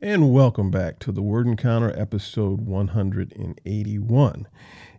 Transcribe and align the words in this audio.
And 0.00 0.32
welcome 0.32 0.70
back 0.70 1.00
to 1.00 1.10
the 1.10 1.22
Word 1.22 1.48
Encounter 1.48 1.92
episode 1.98 2.60
181. 2.60 4.46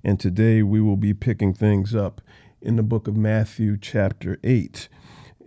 And 0.04 0.20
today 0.20 0.62
we 0.62 0.82
will 0.82 0.98
be 0.98 1.14
picking 1.14 1.54
things 1.54 1.96
up 1.96 2.20
in 2.62 2.75
the 2.75 2.83
book 2.83 3.07
of 3.07 3.15
Matthew, 3.15 3.77
chapter 3.77 4.38
8. 4.43 4.89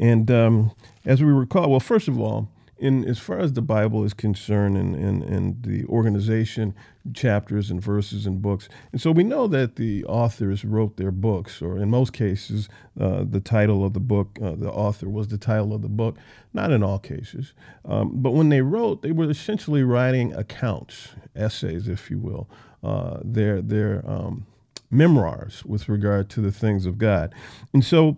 And 0.01 0.31
um, 0.31 0.73
as 1.05 1.23
we 1.23 1.31
recall, 1.31 1.69
well, 1.69 1.81
first 1.81 2.09
of 2.09 2.19
all, 2.19 2.49
in 2.83 3.09
as 3.09 3.19
far 3.19 3.39
as 3.39 3.53
the 3.53 3.63
Bible 3.63 4.05
is 4.05 4.13
concerned 4.13 4.77
and, 4.77 4.97
and, 4.97 5.23
and 5.23 5.63
the 5.63 5.85
organization, 5.87 6.75
chapters 7.15 7.71
and 7.71 7.81
verses 7.81 8.27
and 8.27 8.43
books. 8.43 8.69
And 8.91 9.01
so 9.01 9.13
we 9.13 9.23
know 9.23 9.47
that 9.47 9.77
the 9.77 10.05
authors 10.07 10.65
wrote 10.65 10.97
their 10.97 11.13
books, 11.13 11.63
or 11.63 11.79
in 11.79 11.91
most 11.91 12.13
cases, 12.13 12.69
uh, 13.01 13.23
the 13.23 13.39
title 13.39 13.85
of 13.85 13.93
the 13.93 14.01
book, 14.01 14.37
uh, 14.43 14.57
the 14.57 14.71
author 14.71 15.09
was 15.09 15.29
the 15.29 15.39
title 15.39 15.73
of 15.73 15.83
the 15.83 15.89
book, 15.89 16.17
not 16.53 16.73
in 16.73 16.83
all 16.83 16.99
cases. 16.99 17.53
Um, 17.85 18.11
but 18.15 18.33
when 18.33 18.49
they 18.49 18.63
wrote, 18.63 19.03
they 19.03 19.13
were 19.13 19.31
essentially 19.31 19.85
writing 19.85 20.35
accounts, 20.35 21.11
essays, 21.37 21.87
if 21.87 22.11
you 22.11 22.19
will, 22.19 22.51
uh, 22.83 23.21
their, 23.23 23.63
their 23.63 24.03
um, 24.05 24.45
memoirs 24.91 25.65
with 25.65 25.89
regard 25.89 26.29
to 26.31 26.41
the 26.41 26.53
things 26.53 26.85
of 26.85 26.99
God. 26.99 27.33
And 27.73 27.85
so 27.85 28.17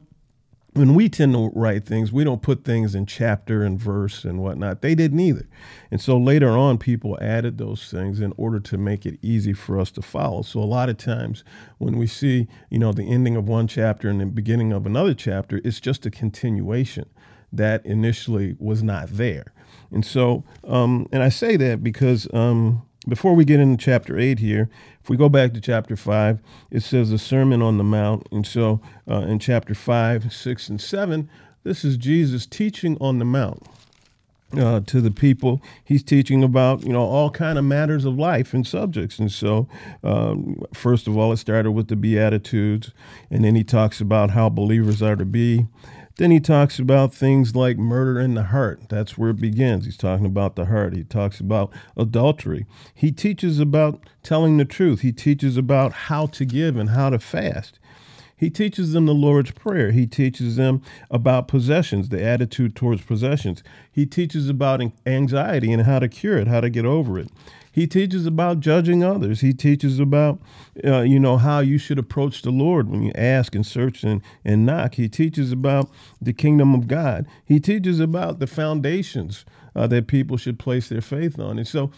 when 0.74 0.94
we 0.94 1.08
tend 1.08 1.34
to 1.34 1.50
write 1.54 1.84
things, 1.84 2.12
we 2.12 2.24
don't 2.24 2.42
put 2.42 2.64
things 2.64 2.94
in 2.96 3.06
chapter 3.06 3.62
and 3.62 3.78
verse 3.78 4.24
and 4.24 4.40
whatnot. 4.40 4.82
They 4.82 4.96
didn't 4.96 5.20
either. 5.20 5.48
And 5.90 6.00
so 6.00 6.18
later 6.18 6.50
on, 6.50 6.78
people 6.78 7.16
added 7.20 7.58
those 7.58 7.88
things 7.90 8.20
in 8.20 8.34
order 8.36 8.58
to 8.58 8.76
make 8.76 9.06
it 9.06 9.18
easy 9.22 9.52
for 9.52 9.78
us 9.78 9.92
to 9.92 10.02
follow. 10.02 10.42
So 10.42 10.60
a 10.60 10.64
lot 10.64 10.88
of 10.88 10.98
times 10.98 11.44
when 11.78 11.96
we 11.96 12.08
see, 12.08 12.48
you 12.70 12.80
know, 12.80 12.92
the 12.92 13.04
ending 13.04 13.36
of 13.36 13.48
one 13.48 13.68
chapter 13.68 14.08
and 14.08 14.20
the 14.20 14.26
beginning 14.26 14.72
of 14.72 14.84
another 14.84 15.14
chapter, 15.14 15.60
it's 15.64 15.78
just 15.78 16.06
a 16.06 16.10
continuation 16.10 17.08
that 17.52 17.86
initially 17.86 18.56
was 18.58 18.82
not 18.82 19.08
there. 19.10 19.52
And 19.92 20.04
so, 20.04 20.42
um, 20.64 21.06
and 21.12 21.22
I 21.22 21.28
say 21.28 21.56
that 21.56 21.84
because 21.84 22.26
um, 22.34 22.82
before 23.08 23.34
we 23.34 23.44
get 23.44 23.60
into 23.60 23.82
chapter 23.82 24.18
8 24.18 24.38
here, 24.38 24.68
if 25.02 25.10
we 25.10 25.16
go 25.16 25.28
back 25.28 25.52
to 25.54 25.60
chapter 25.60 25.96
5, 25.96 26.40
it 26.70 26.80
says 26.80 27.10
the 27.10 27.18
Sermon 27.18 27.60
on 27.60 27.78
the 27.78 27.84
Mount. 27.84 28.26
And 28.30 28.46
so 28.46 28.80
uh, 29.08 29.20
in 29.20 29.38
chapter 29.38 29.74
5, 29.74 30.32
6, 30.32 30.68
and 30.68 30.80
7, 30.80 31.28
this 31.62 31.84
is 31.84 31.96
Jesus 31.96 32.46
teaching 32.46 32.96
on 33.00 33.18
the 33.18 33.24
Mount. 33.24 33.62
Uh, 34.56 34.78
to 34.78 35.00
the 35.00 35.10
people 35.10 35.60
he's 35.82 36.04
teaching 36.04 36.44
about 36.44 36.86
you 36.86 36.92
know 36.92 37.00
all 37.00 37.28
kind 37.28 37.58
of 37.58 37.64
matters 37.64 38.04
of 38.04 38.16
life 38.16 38.54
and 38.54 38.64
subjects 38.64 39.18
and 39.18 39.32
so 39.32 39.66
um, 40.04 40.62
first 40.72 41.08
of 41.08 41.16
all 41.16 41.32
it 41.32 41.38
started 41.38 41.72
with 41.72 41.88
the 41.88 41.96
beatitudes 41.96 42.92
and 43.32 43.44
then 43.44 43.56
he 43.56 43.64
talks 43.64 44.00
about 44.00 44.30
how 44.30 44.48
believers 44.48 45.02
are 45.02 45.16
to 45.16 45.24
be 45.24 45.66
then 46.16 46.30
he 46.30 46.38
talks 46.38 46.78
about 46.78 47.12
things 47.12 47.56
like 47.56 47.76
murder 47.76 48.20
in 48.20 48.34
the 48.34 48.44
heart. 48.44 48.88
That's 48.88 49.18
where 49.18 49.30
it 49.30 49.40
begins. 49.40 49.84
He's 49.84 49.96
talking 49.96 50.26
about 50.26 50.54
the 50.54 50.66
heart. 50.66 50.94
He 50.94 51.02
talks 51.02 51.40
about 51.40 51.72
adultery. 51.96 52.66
He 52.94 53.10
teaches 53.10 53.58
about 53.58 54.08
telling 54.22 54.56
the 54.56 54.64
truth. 54.64 55.00
He 55.00 55.12
teaches 55.12 55.56
about 55.56 55.92
how 55.92 56.26
to 56.26 56.44
give 56.44 56.76
and 56.76 56.90
how 56.90 57.10
to 57.10 57.18
fast. 57.18 57.80
He 58.36 58.50
teaches 58.50 58.92
them 58.92 59.06
the 59.06 59.14
Lord's 59.14 59.52
Prayer. 59.52 59.90
He 59.90 60.06
teaches 60.06 60.56
them 60.56 60.82
about 61.10 61.48
possessions, 61.48 62.08
the 62.08 62.22
attitude 62.22 62.76
towards 62.76 63.02
possessions. 63.02 63.62
He 63.90 64.06
teaches 64.06 64.48
about 64.48 64.82
anxiety 65.06 65.72
and 65.72 65.82
how 65.82 65.98
to 66.00 66.08
cure 66.08 66.38
it, 66.38 66.48
how 66.48 66.60
to 66.60 66.70
get 66.70 66.84
over 66.84 67.18
it. 67.18 67.28
He 67.74 67.88
teaches 67.88 68.24
about 68.24 68.60
judging 68.60 69.02
others. 69.02 69.40
He 69.40 69.52
teaches 69.52 69.98
about, 69.98 70.40
uh, 70.84 71.00
you 71.00 71.18
know, 71.18 71.38
how 71.38 71.58
you 71.58 71.76
should 71.76 71.98
approach 71.98 72.42
the 72.42 72.52
Lord 72.52 72.88
when 72.88 73.02
you 73.02 73.10
ask 73.16 73.52
and 73.56 73.66
search 73.66 74.04
and, 74.04 74.22
and 74.44 74.64
knock. 74.64 74.94
He 74.94 75.08
teaches 75.08 75.50
about 75.50 75.90
the 76.22 76.32
kingdom 76.32 76.72
of 76.72 76.86
God. 76.86 77.26
He 77.44 77.58
teaches 77.58 77.98
about 77.98 78.38
the 78.38 78.46
foundations 78.46 79.44
uh, 79.74 79.88
that 79.88 80.06
people 80.06 80.36
should 80.36 80.56
place 80.56 80.88
their 80.88 81.00
faith 81.00 81.40
on. 81.40 81.58
And 81.58 81.66
so 81.66 81.90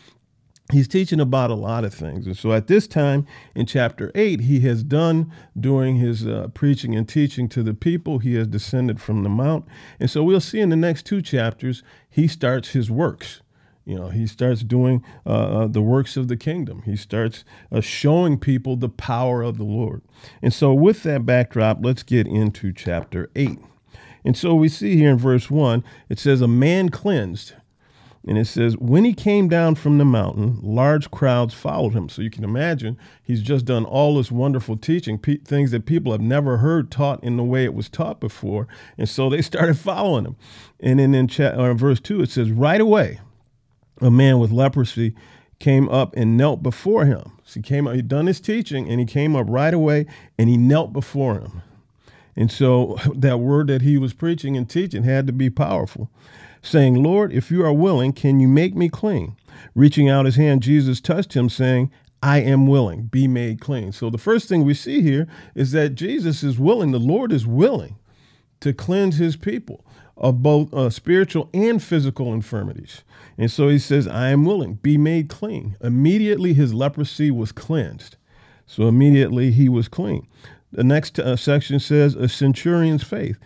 he's 0.73 0.89
teaching 0.89 1.21
about 1.21 1.51
a 1.51 1.55
lot 1.55 1.85
of 1.85 1.93
things. 1.93 2.27
And 2.27 2.39
so 2.39 2.53
at 2.53 2.69
this 2.69 2.87
time 2.87 3.27
in 3.55 3.67
chapter 3.67 4.11
8, 4.15 4.41
he 4.41 4.61
has 4.61 4.83
done 4.83 5.31
during 5.61 5.97
his 5.97 6.27
uh, 6.27 6.49
preaching 6.55 6.95
and 6.95 7.07
teaching 7.07 7.51
to 7.51 7.63
the 7.63 7.75
people, 7.75 8.21
he 8.21 8.37
has 8.37 8.47
descended 8.47 8.99
from 8.99 9.25
the 9.25 9.29
mount. 9.29 9.67
And 10.01 10.11
so 10.11 10.25
we'll 10.25 10.41
see 10.41 10.61
in 10.61 10.71
the 10.71 10.75
next 10.75 11.05
two 11.05 11.21
chapters, 11.21 11.83
he 12.09 12.27
starts 12.27 12.71
his 12.71 12.91
works. 12.91 13.43
You 13.87 13.95
know, 13.95 14.09
he 14.09 14.27
starts 14.27 14.63
doing 14.63 15.05
uh, 15.25 15.29
uh, 15.29 15.67
the 15.69 15.81
works 15.81 16.17
of 16.17 16.27
the 16.27 16.37
kingdom. 16.37 16.83
He 16.85 16.97
starts 16.97 17.45
uh, 17.71 17.81
showing 17.81 18.37
people 18.37 18.75
the 18.75 18.89
power 18.89 19.43
of 19.43 19.59
the 19.59 19.65
Lord. 19.65 20.03
And 20.43 20.53
so, 20.53 20.75
with 20.75 21.05
that 21.05 21.25
backdrop, 21.25 21.79
let's 21.81 22.03
get 22.03 22.27
into 22.27 22.73
chapter 22.73 23.31
8. 23.37 23.61
And 24.25 24.37
so, 24.37 24.57
we 24.57 24.69
see 24.69 24.97
here 24.97 25.13
in 25.13 25.19
verse 25.19 25.51
1, 25.51 25.85
it 26.09 26.19
says, 26.19 26.41
A 26.41 26.49
man 26.49 26.89
cleansed. 26.89 27.53
And 28.27 28.37
it 28.37 28.47
says, 28.47 28.77
When 28.77 29.05
he 29.05 29.15
came 29.15 29.49
down 29.49 29.77
from 29.77 29.99
the 29.99 30.05
mountain, 30.05 30.59
large 30.63 31.13
crowds 31.13 31.55
followed 31.55 31.93
him. 31.93 32.09
So 32.09 32.23
you 32.23 32.31
can 32.31 32.43
imagine 32.43 32.99
he's 33.23 33.41
just 33.41 33.67
done 33.67 33.85
all 33.85 34.17
this 34.17 34.33
wonderful 34.33 34.77
teaching, 34.77 35.17
pe- 35.17 35.37
things 35.37 35.71
that 35.71 35.87
people 35.87 36.11
have 36.11 36.21
never 36.21 36.57
heard 36.57 36.91
taught 36.91 37.23
in 37.23 37.37
the 37.37 37.45
way 37.45 37.63
it 37.63 37.73
was 37.73 37.89
taught 37.89 38.19
before. 38.19 38.67
And 38.99 39.09
so 39.09 39.31
they 39.31 39.43
started 39.43 39.79
following 39.79 40.25
him. 40.25 40.37
And 40.81 40.99
then 40.99 41.15
in, 41.15 41.29
cha- 41.29 41.51
in 41.53 41.79
verse 41.79 42.01
2, 42.01 42.23
it 42.23 42.31
says, 42.31 42.51
Right 42.51 42.81
away, 42.81 43.21
a 44.01 44.11
man 44.11 44.39
with 44.39 44.51
leprosy 44.51 45.15
came 45.59 45.89
up 45.89 46.15
and 46.17 46.37
knelt 46.37 46.63
before 46.63 47.07
him. 47.07 47.33
So 47.45 47.61
he 47.61 47.63
came 47.63 47.87
up, 47.87 47.95
he'd 47.95 48.09
done 48.09 48.27
his 48.27 48.41
teaching, 48.41 48.89
and 48.89 49.01
he 49.01 49.07
came 49.07 49.35
up 49.35 49.47
right 49.49 49.73
away 49.73 50.07
and 50.39 50.49
he 50.49 50.57
knelt 50.57 50.93
before 50.93 51.41
him. 51.41 51.63
And 52.37 52.51
so 52.51 52.99
that 53.15 53.41
word 53.41 53.69
that 53.69 53.83
he 53.83 53.99
was 53.99 54.13
preaching 54.13 54.57
and 54.57 54.69
teaching 54.69 55.05
had 55.05 55.27
to 55.27 55.33
be 55.33 55.51
powerful, 55.51 56.11
saying, 56.63 57.03
Lord, 57.03 57.33
if 57.33 57.51
you 57.51 57.65
are 57.65 57.73
willing, 57.73 58.13
can 58.13 58.41
you 58.41 58.49
make 58.49 58.75
me 58.75 58.89
clean? 58.89 59.37
Reaching 59.75 60.09
out 60.09 60.27
his 60.27 60.37
hand, 60.37 60.63
Jesus 60.63 61.01
touched 61.01 61.35
him, 61.35 61.49
saying, 61.49 61.91
I 62.23 62.39
am 62.39 62.67
willing, 62.67 63.03
be 63.05 63.29
made 63.29 63.61
clean. 63.61 63.93
So 63.93 64.11
the 64.11 64.19
first 64.19 64.49
thing 64.49 64.65
we 64.65 64.75
see 64.75 65.01
here 65.01 65.27
is 65.55 65.73
that 65.73 65.91
Jesus 65.91 66.43
is 66.43 66.59
willing, 66.59 66.91
the 66.91 66.99
Lord 66.99 67.33
is 67.33 67.47
willing 67.47 67.97
to 68.61 68.73
cleanse 68.73 69.19
his 69.19 69.37
people 69.37 69.85
of 70.17 70.43
both 70.43 70.73
uh, 70.73 70.91
spiritual 70.91 71.51
and 71.53 71.83
physical 71.83 72.33
infirmities. 72.33 73.03
And 73.37 73.51
so 73.51 73.69
he 73.69 73.79
says, 73.79 74.09
I 74.09 74.29
am 74.31 74.45
willing, 74.45 74.75
be 74.75 74.97
made 74.97 75.29
clean. 75.29 75.77
Immediately 75.81 76.55
his 76.55 76.73
leprosy 76.73 77.31
was 77.31 77.53
cleansed. 77.53 78.17
So 78.67 78.89
immediately 78.89 79.51
he 79.51 79.69
was 79.69 79.89
clean. 79.89 80.27
The 80.73 80.85
next 80.85 81.19
uh, 81.19 81.37
section 81.37 81.79
says, 81.79 82.15
a 82.15 82.29
centurion's 82.29 83.03
faith. 83.03 83.39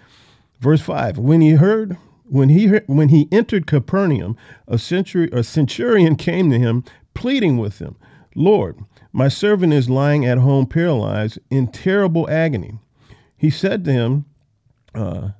Verse 0.60 0.81
5 0.81 1.19
When 1.19 1.41
he 1.41 1.53
heard, 1.53 1.97
when 2.25 2.48
he, 2.50 2.69
when 2.87 3.08
he 3.08 3.28
entered 3.32 3.66
Capernaum, 3.66 4.37
a, 4.69 4.75
a 4.75 5.42
centurion 5.42 6.16
came 6.16 6.50
to 6.50 6.58
him, 6.58 6.84
pleading 7.14 7.58
with 7.58 7.81
him, 7.81 7.97
Lord, 8.34 8.78
my 9.12 9.28
servant 9.28 9.72
is 9.72 9.91
lying 9.91 10.25
at 10.25 10.38
home 10.38 10.66
paralyzed 10.66 11.41
in 11.50 11.66
terrible 11.66 12.31
agony. 12.31 12.78
He 13.37 13.50
said 13.50 13.84
to 13.84 13.92
him, 13.92 14.25
uh, 14.94 15.31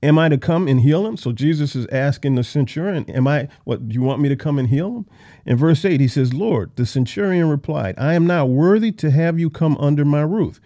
Am 0.00 0.16
I 0.16 0.28
to 0.28 0.38
come 0.38 0.68
and 0.68 0.80
heal 0.80 1.04
him? 1.04 1.16
So 1.16 1.32
Jesus 1.32 1.74
is 1.74 1.86
asking 1.88 2.36
the 2.36 2.44
centurion, 2.44 3.04
Am 3.10 3.26
I, 3.26 3.48
what, 3.64 3.88
do 3.88 3.94
you 3.94 4.02
want 4.02 4.20
me 4.20 4.28
to 4.28 4.36
come 4.36 4.58
and 4.58 4.68
heal 4.68 4.98
him? 4.98 5.06
In 5.44 5.56
verse 5.56 5.84
8, 5.84 6.00
he 6.00 6.06
says, 6.06 6.32
Lord, 6.32 6.70
the 6.76 6.86
centurion 6.86 7.48
replied, 7.48 7.96
I 7.98 8.14
am 8.14 8.26
not 8.26 8.48
worthy 8.48 8.92
to 8.92 9.10
have 9.10 9.40
you 9.40 9.50
come 9.50 9.76
under 9.78 10.04
my 10.04 10.20
roof, 10.20 10.60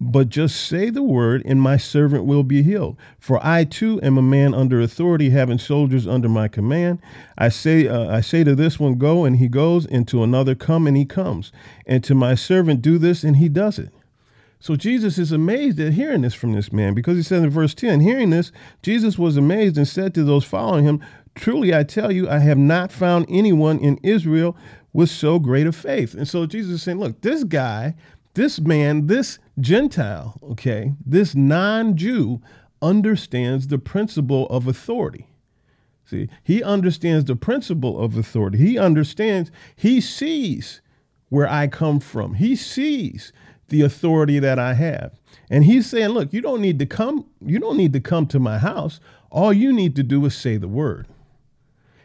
but 0.00 0.30
just 0.30 0.56
say 0.66 0.88
the 0.88 1.02
word, 1.02 1.42
and 1.44 1.60
my 1.60 1.76
servant 1.76 2.24
will 2.24 2.44
be 2.44 2.62
healed. 2.62 2.96
For 3.20 3.38
I 3.44 3.64
too 3.64 4.00
am 4.02 4.16
a 4.16 4.22
man 4.22 4.54
under 4.54 4.80
authority, 4.80 5.30
having 5.30 5.58
soldiers 5.58 6.06
under 6.06 6.30
my 6.30 6.48
command. 6.48 6.98
I 7.36 7.50
say, 7.50 7.86
uh, 7.86 8.08
I 8.08 8.22
say 8.22 8.42
to 8.42 8.54
this 8.54 8.80
one, 8.80 8.94
Go, 8.94 9.26
and 9.26 9.36
he 9.36 9.48
goes, 9.48 9.84
and 9.84 10.08
to 10.08 10.22
another, 10.22 10.54
Come, 10.54 10.86
and 10.86 10.96
he 10.96 11.04
comes. 11.04 11.52
And 11.86 12.02
to 12.04 12.14
my 12.14 12.34
servant, 12.34 12.80
Do 12.80 12.96
this, 12.96 13.22
and 13.22 13.36
he 13.36 13.50
does 13.50 13.78
it. 13.78 13.90
So 14.62 14.76
Jesus 14.76 15.18
is 15.18 15.32
amazed 15.32 15.80
at 15.80 15.94
hearing 15.94 16.22
this 16.22 16.34
from 16.34 16.52
this 16.52 16.72
man 16.72 16.94
because 16.94 17.16
he 17.16 17.24
said 17.24 17.42
in 17.42 17.50
verse 17.50 17.74
10, 17.74 17.98
hearing 17.98 18.30
this, 18.30 18.52
Jesus 18.80 19.18
was 19.18 19.36
amazed 19.36 19.76
and 19.76 19.88
said 19.88 20.14
to 20.14 20.22
those 20.22 20.44
following 20.44 20.84
him, 20.84 21.04
Truly 21.34 21.74
I 21.74 21.82
tell 21.82 22.12
you, 22.12 22.28
I 22.28 22.38
have 22.38 22.58
not 22.58 22.92
found 22.92 23.26
anyone 23.28 23.80
in 23.80 23.98
Israel 24.04 24.56
with 24.92 25.10
so 25.10 25.40
great 25.40 25.66
a 25.66 25.72
faith. 25.72 26.14
And 26.14 26.28
so 26.28 26.46
Jesus 26.46 26.74
is 26.74 26.82
saying, 26.84 27.00
Look, 27.00 27.22
this 27.22 27.42
guy, 27.42 27.96
this 28.34 28.60
man, 28.60 29.08
this 29.08 29.40
Gentile, 29.58 30.38
okay, 30.52 30.92
this 31.04 31.34
non 31.34 31.96
Jew 31.96 32.40
understands 32.80 33.66
the 33.66 33.78
principle 33.78 34.46
of 34.46 34.68
authority. 34.68 35.26
See, 36.04 36.28
he 36.44 36.62
understands 36.62 37.24
the 37.24 37.34
principle 37.34 37.98
of 37.98 38.16
authority. 38.16 38.58
He 38.58 38.78
understands, 38.78 39.50
he 39.74 40.00
sees 40.00 40.82
where 41.30 41.48
I 41.48 41.66
come 41.66 41.98
from. 41.98 42.34
He 42.34 42.54
sees 42.54 43.32
the 43.72 43.82
authority 43.82 44.38
that 44.38 44.58
I 44.58 44.74
have. 44.74 45.18
And 45.50 45.64
he's 45.64 45.86
saying, 45.86 46.10
look, 46.10 46.32
you 46.32 46.40
don't 46.40 46.60
need 46.60 46.78
to 46.78 46.86
come, 46.86 47.26
you 47.44 47.58
don't 47.58 47.76
need 47.76 47.92
to 47.94 48.00
come 48.00 48.26
to 48.28 48.38
my 48.38 48.58
house. 48.58 49.00
All 49.30 49.52
you 49.52 49.72
need 49.72 49.96
to 49.96 50.04
do 50.04 50.24
is 50.26 50.36
say 50.36 50.56
the 50.56 50.68
word. 50.68 51.08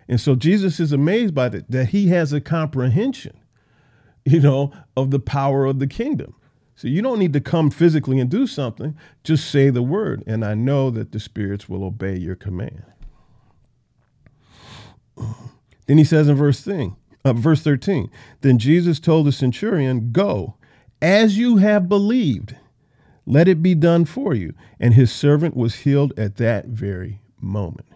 And 0.07 0.19
so 0.19 0.33
Jesus 0.35 0.79
is 0.79 0.91
amazed 0.91 1.35
by 1.35 1.49
that, 1.49 1.69
that 1.69 1.89
he 1.89 2.07
has 2.07 2.33
a 2.33 2.41
comprehension, 2.41 3.37
you 4.25 4.39
know, 4.39 4.71
of 4.95 5.11
the 5.11 5.19
power 5.19 5.65
of 5.65 5.79
the 5.79 5.87
kingdom. 5.87 6.33
So 6.75 6.87
you 6.87 7.01
don't 7.01 7.19
need 7.19 7.33
to 7.33 7.41
come 7.41 7.69
physically 7.69 8.19
and 8.19 8.29
do 8.29 8.47
something, 8.47 8.95
just 9.23 9.49
say 9.49 9.69
the 9.69 9.81
word. 9.81 10.23
And 10.25 10.45
I 10.45 10.53
know 10.53 10.89
that 10.91 11.11
the 11.11 11.19
spirits 11.19 11.67
will 11.67 11.83
obey 11.83 12.15
your 12.15 12.35
command. 12.35 12.83
Then 15.87 15.97
he 15.97 16.03
says 16.03 16.27
in 16.27 16.35
verse 16.35 16.61
thing, 16.61 16.95
uh, 17.25 17.33
verse 17.33 17.61
13, 17.61 18.09
then 18.41 18.59
Jesus 18.59 18.99
told 18.99 19.25
the 19.25 19.31
centurion, 19.31 20.11
Go, 20.11 20.55
as 21.01 21.37
you 21.37 21.57
have 21.57 21.89
believed, 21.89 22.55
let 23.25 23.47
it 23.47 23.61
be 23.61 23.75
done 23.75 24.05
for 24.05 24.33
you. 24.33 24.53
And 24.79 24.93
his 24.93 25.11
servant 25.11 25.55
was 25.55 25.75
healed 25.75 26.17
at 26.17 26.37
that 26.37 26.65
very 26.65 27.21
moment. 27.39 27.87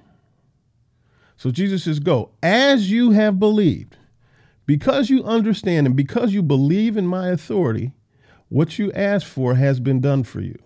So 1.38 1.50
Jesus 1.50 1.86
says, 1.86 2.00
Go, 2.00 2.32
as 2.44 2.92
you 2.92 3.12
have 3.12 3.40
believed, 3.40 3.98
because 4.66 5.10
you 5.10 5.24
understand 5.24 5.88
and 5.88 5.96
because 5.96 6.34
you 6.34 6.44
believe 6.44 6.96
in 6.96 7.08
my 7.08 7.30
authority, 7.30 7.94
what 8.50 8.78
you 8.78 8.92
asked 8.92 9.26
for 9.26 9.56
has 9.56 9.80
been 9.80 10.02
done 10.02 10.24
for 10.24 10.42
you. 10.42 10.58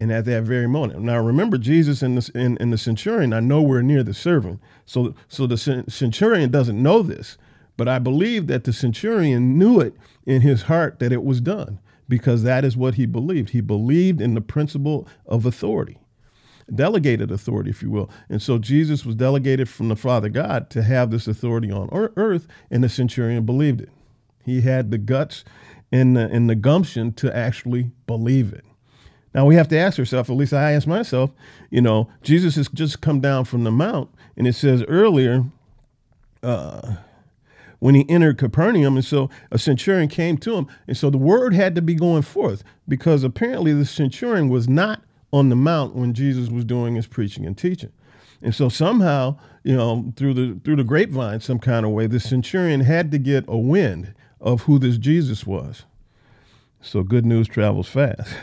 And 0.00 0.10
at 0.10 0.24
that 0.24 0.44
very 0.44 0.66
moment, 0.66 1.00
now 1.00 1.18
remember, 1.18 1.58
Jesus 1.58 2.00
and 2.00 2.16
the, 2.16 2.38
in, 2.38 2.56
in 2.56 2.70
the 2.70 2.78
centurion 2.78 3.34
are 3.34 3.42
nowhere 3.42 3.82
near 3.82 4.02
the 4.02 4.14
servant. 4.14 4.60
So, 4.86 5.14
so 5.28 5.46
the 5.46 5.58
centurion 5.58 6.50
doesn't 6.50 6.82
know 6.82 7.02
this, 7.02 7.36
but 7.76 7.88
I 7.88 7.98
believe 7.98 8.46
that 8.48 8.64
the 8.64 8.72
centurion 8.72 9.58
knew 9.58 9.80
it 9.80 9.94
in 10.26 10.42
his 10.42 10.62
heart 10.62 10.98
that 10.98 11.12
it 11.12 11.24
was 11.24 11.40
done 11.40 11.78
because 12.08 12.42
that 12.42 12.64
is 12.64 12.76
what 12.76 12.94
he 12.94 13.06
believed. 13.06 13.50
He 13.50 13.60
believed 13.60 14.20
in 14.20 14.34
the 14.34 14.40
principle 14.40 15.06
of 15.26 15.46
authority, 15.46 15.98
delegated 16.74 17.30
authority, 17.30 17.70
if 17.70 17.82
you 17.82 17.90
will. 17.90 18.10
And 18.28 18.42
so 18.42 18.58
Jesus 18.58 19.06
was 19.06 19.14
delegated 19.14 19.68
from 19.68 19.88
the 19.88 19.96
Father 19.96 20.28
God 20.28 20.70
to 20.70 20.82
have 20.82 21.10
this 21.10 21.28
authority 21.28 21.70
on 21.70 21.88
earth, 21.92 22.46
and 22.70 22.84
the 22.84 22.88
centurion 22.88 23.46
believed 23.46 23.80
it. 23.80 23.90
He 24.44 24.62
had 24.62 24.90
the 24.90 24.98
guts 24.98 25.44
and 25.92 26.16
the, 26.16 26.28
and 26.28 26.50
the 26.50 26.54
gumption 26.54 27.12
to 27.14 27.34
actually 27.34 27.90
believe 28.06 28.52
it. 28.52 28.64
Now 29.34 29.46
we 29.46 29.54
have 29.54 29.68
to 29.68 29.78
ask 29.78 29.98
ourselves, 29.98 30.28
at 30.28 30.36
least 30.36 30.52
I 30.52 30.72
ask 30.72 30.86
myself, 30.86 31.30
you 31.70 31.80
know, 31.80 32.10
Jesus 32.22 32.56
has 32.56 32.68
just 32.68 33.00
come 33.00 33.20
down 33.20 33.44
from 33.44 33.64
the 33.64 33.70
mount, 33.70 34.10
and 34.36 34.46
it 34.46 34.54
says 34.54 34.82
earlier, 34.88 35.44
uh, 36.42 36.96
when 37.80 37.94
he 37.94 38.08
entered 38.08 38.38
Capernaum, 38.38 38.96
and 38.96 39.04
so 39.04 39.28
a 39.50 39.58
centurion 39.58 40.08
came 40.08 40.38
to 40.38 40.54
him, 40.54 40.66
and 40.86 40.96
so 40.96 41.10
the 41.10 41.18
word 41.18 41.52
had 41.52 41.74
to 41.74 41.82
be 41.82 41.94
going 41.94 42.22
forth 42.22 42.62
because 42.86 43.24
apparently 43.24 43.72
the 43.72 43.84
centurion 43.84 44.48
was 44.48 44.68
not 44.68 45.02
on 45.32 45.48
the 45.48 45.56
mount 45.56 45.94
when 45.94 46.14
Jesus 46.14 46.48
was 46.48 46.64
doing 46.64 46.94
his 46.94 47.06
preaching 47.06 47.44
and 47.44 47.56
teaching. 47.56 47.92
And 48.42 48.54
so 48.54 48.68
somehow, 48.68 49.38
you 49.64 49.76
know, 49.76 50.12
through 50.16 50.34
the 50.34 50.60
through 50.64 50.76
the 50.76 50.84
grapevine, 50.84 51.40
some 51.40 51.58
kind 51.58 51.84
of 51.84 51.92
way, 51.92 52.06
the 52.06 52.20
centurion 52.20 52.80
had 52.80 53.10
to 53.10 53.18
get 53.18 53.44
a 53.48 53.58
wind 53.58 54.14
of 54.40 54.62
who 54.62 54.78
this 54.78 54.96
Jesus 54.96 55.46
was. 55.46 55.84
So 56.80 57.02
good 57.02 57.26
news 57.26 57.48
travels 57.48 57.88
fast. 57.88 58.34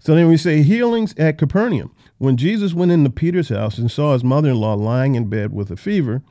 So 0.00 0.14
then 0.14 0.28
we 0.28 0.36
say 0.36 0.62
healings 0.62 1.14
at 1.16 1.38
Capernaum. 1.38 1.94
When 2.18 2.36
Jesus 2.36 2.74
went 2.74 2.92
into 2.92 3.10
Peter's 3.10 3.48
house 3.48 3.78
and 3.78 3.90
saw 3.90 4.12
his 4.12 4.24
mother 4.24 4.50
in 4.50 4.56
law 4.56 4.74
lying 4.74 5.14
in 5.14 5.28
bed 5.28 5.52
with 5.52 5.70
a 5.70 5.76
fever, 5.76 6.22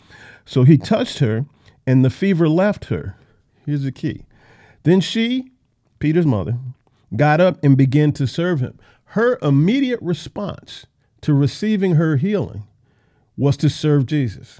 so 0.46 0.64
he 0.64 0.78
touched 0.78 1.20
her, 1.20 1.46
and 1.86 2.04
the 2.04 2.10
fever 2.10 2.48
left 2.48 2.86
her. 2.86 3.16
Here's 3.66 3.84
the 3.84 3.92
key. 3.92 4.26
Then 4.84 5.00
she, 5.02 5.52
Peter's 6.00 6.26
mother, 6.26 6.58
got 7.16 7.40
up 7.40 7.64
and 7.64 7.78
began 7.78 8.12
to 8.14 8.28
serve 8.28 8.60
him. 8.60 8.80
Her 9.06 9.38
immediate 9.42 10.02
response 10.02 10.86
to 11.22 11.34
receiving 11.34 11.96
her 11.96 12.18
healing 12.18 12.64
was 13.38 13.58
to 13.58 13.70
serve 13.70 14.06
Jesus. 14.06 14.60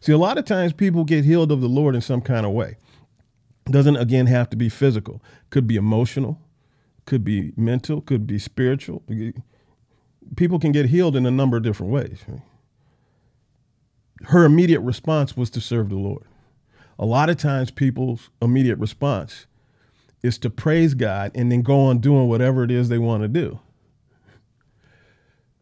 See, 0.00 0.12
a 0.12 0.18
lot 0.18 0.38
of 0.38 0.44
times 0.44 0.72
people 0.72 1.04
get 1.04 1.24
healed 1.24 1.50
of 1.50 1.60
the 1.60 1.68
Lord 1.68 1.94
in 1.94 2.00
some 2.00 2.20
kind 2.20 2.46
of 2.46 2.52
way. 2.52 2.76
Doesn't 3.66 3.96
again 3.96 4.26
have 4.26 4.48
to 4.50 4.56
be 4.56 4.68
physical. 4.68 5.20
Could 5.50 5.66
be 5.66 5.76
emotional, 5.76 6.40
could 7.04 7.24
be 7.24 7.52
mental, 7.56 8.00
could 8.00 8.26
be 8.26 8.38
spiritual. 8.38 9.02
People 10.36 10.58
can 10.58 10.72
get 10.72 10.86
healed 10.86 11.16
in 11.16 11.26
a 11.26 11.30
number 11.30 11.56
of 11.56 11.64
different 11.64 11.92
ways. 11.92 12.24
Her 14.24 14.44
immediate 14.44 14.80
response 14.80 15.36
was 15.36 15.50
to 15.50 15.60
serve 15.60 15.90
the 15.90 15.96
Lord. 15.96 16.24
A 16.98 17.04
lot 17.06 17.28
of 17.28 17.36
times 17.36 17.70
people's 17.70 18.30
immediate 18.40 18.78
response 18.78 19.46
is 20.22 20.38
to 20.38 20.50
praise 20.50 20.94
God 20.94 21.30
and 21.34 21.52
then 21.52 21.62
go 21.62 21.80
on 21.80 21.98
doing 21.98 22.28
whatever 22.28 22.64
it 22.64 22.70
is 22.70 22.88
they 22.88 22.98
want 22.98 23.22
to 23.22 23.28
do. 23.28 23.60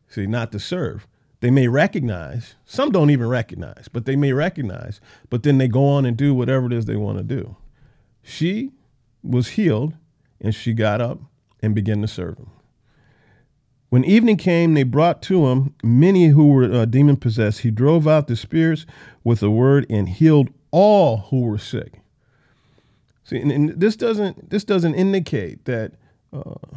See, 0.09 0.27
not 0.27 0.53
to 0.53 0.61
serve. 0.61 1.09
They 1.41 1.51
may 1.51 1.69
recognize, 1.69 2.55
some 2.65 2.91
don't 2.91 3.11
even 3.11 3.27
recognize, 3.29 3.89
but 3.93 4.07
they 4.07 4.17
may 4.17 4.33
recognize, 4.33 5.01
but 5.29 5.43
then 5.43 5.59
they 5.59 5.69
go 5.69 5.85
on 5.85 6.07
and 6.07 6.17
do 6.17 6.33
whatever 6.33 6.67
it 6.67 6.73
is 6.73 6.87
they 6.87 6.97
want 6.97 7.19
to 7.19 7.25
do. 7.25 7.57
She 8.23 8.71
was 9.23 9.49
healed 9.49 9.95
and 10.41 10.55
she 10.55 10.73
got 10.73 11.01
up 11.01 11.19
and 11.61 11.75
began 11.75 12.01
to 12.01 12.09
serve 12.09 12.39
him. 12.39 12.51
When 13.95 14.05
evening 14.05 14.39
came, 14.39 14.75
they 14.75 14.83
brought 14.83 15.23
to 15.23 15.47
him 15.47 15.73
many 15.85 16.27
who 16.27 16.49
were 16.49 16.65
uh, 16.65 16.85
demon 16.85 17.17
possessed. 17.17 17.61
He 17.61 17.71
drove 17.71 18.09
out 18.09 18.27
the 18.27 18.35
spirits 18.35 18.87
with 19.23 19.41
a 19.41 19.51
word 19.51 19.87
and 19.89 20.09
healed 20.09 20.49
all 20.73 21.29
who 21.31 21.43
were 21.43 21.59
sick. 21.59 22.01
See, 23.23 23.39
and, 23.39 23.53
and 23.53 23.69
this 23.69 23.95
doesn't 23.95 24.51
this 24.51 24.65
doesn't 24.65 24.97
indicate 24.97 25.65
that 25.67 25.93
uh, 26.33 26.77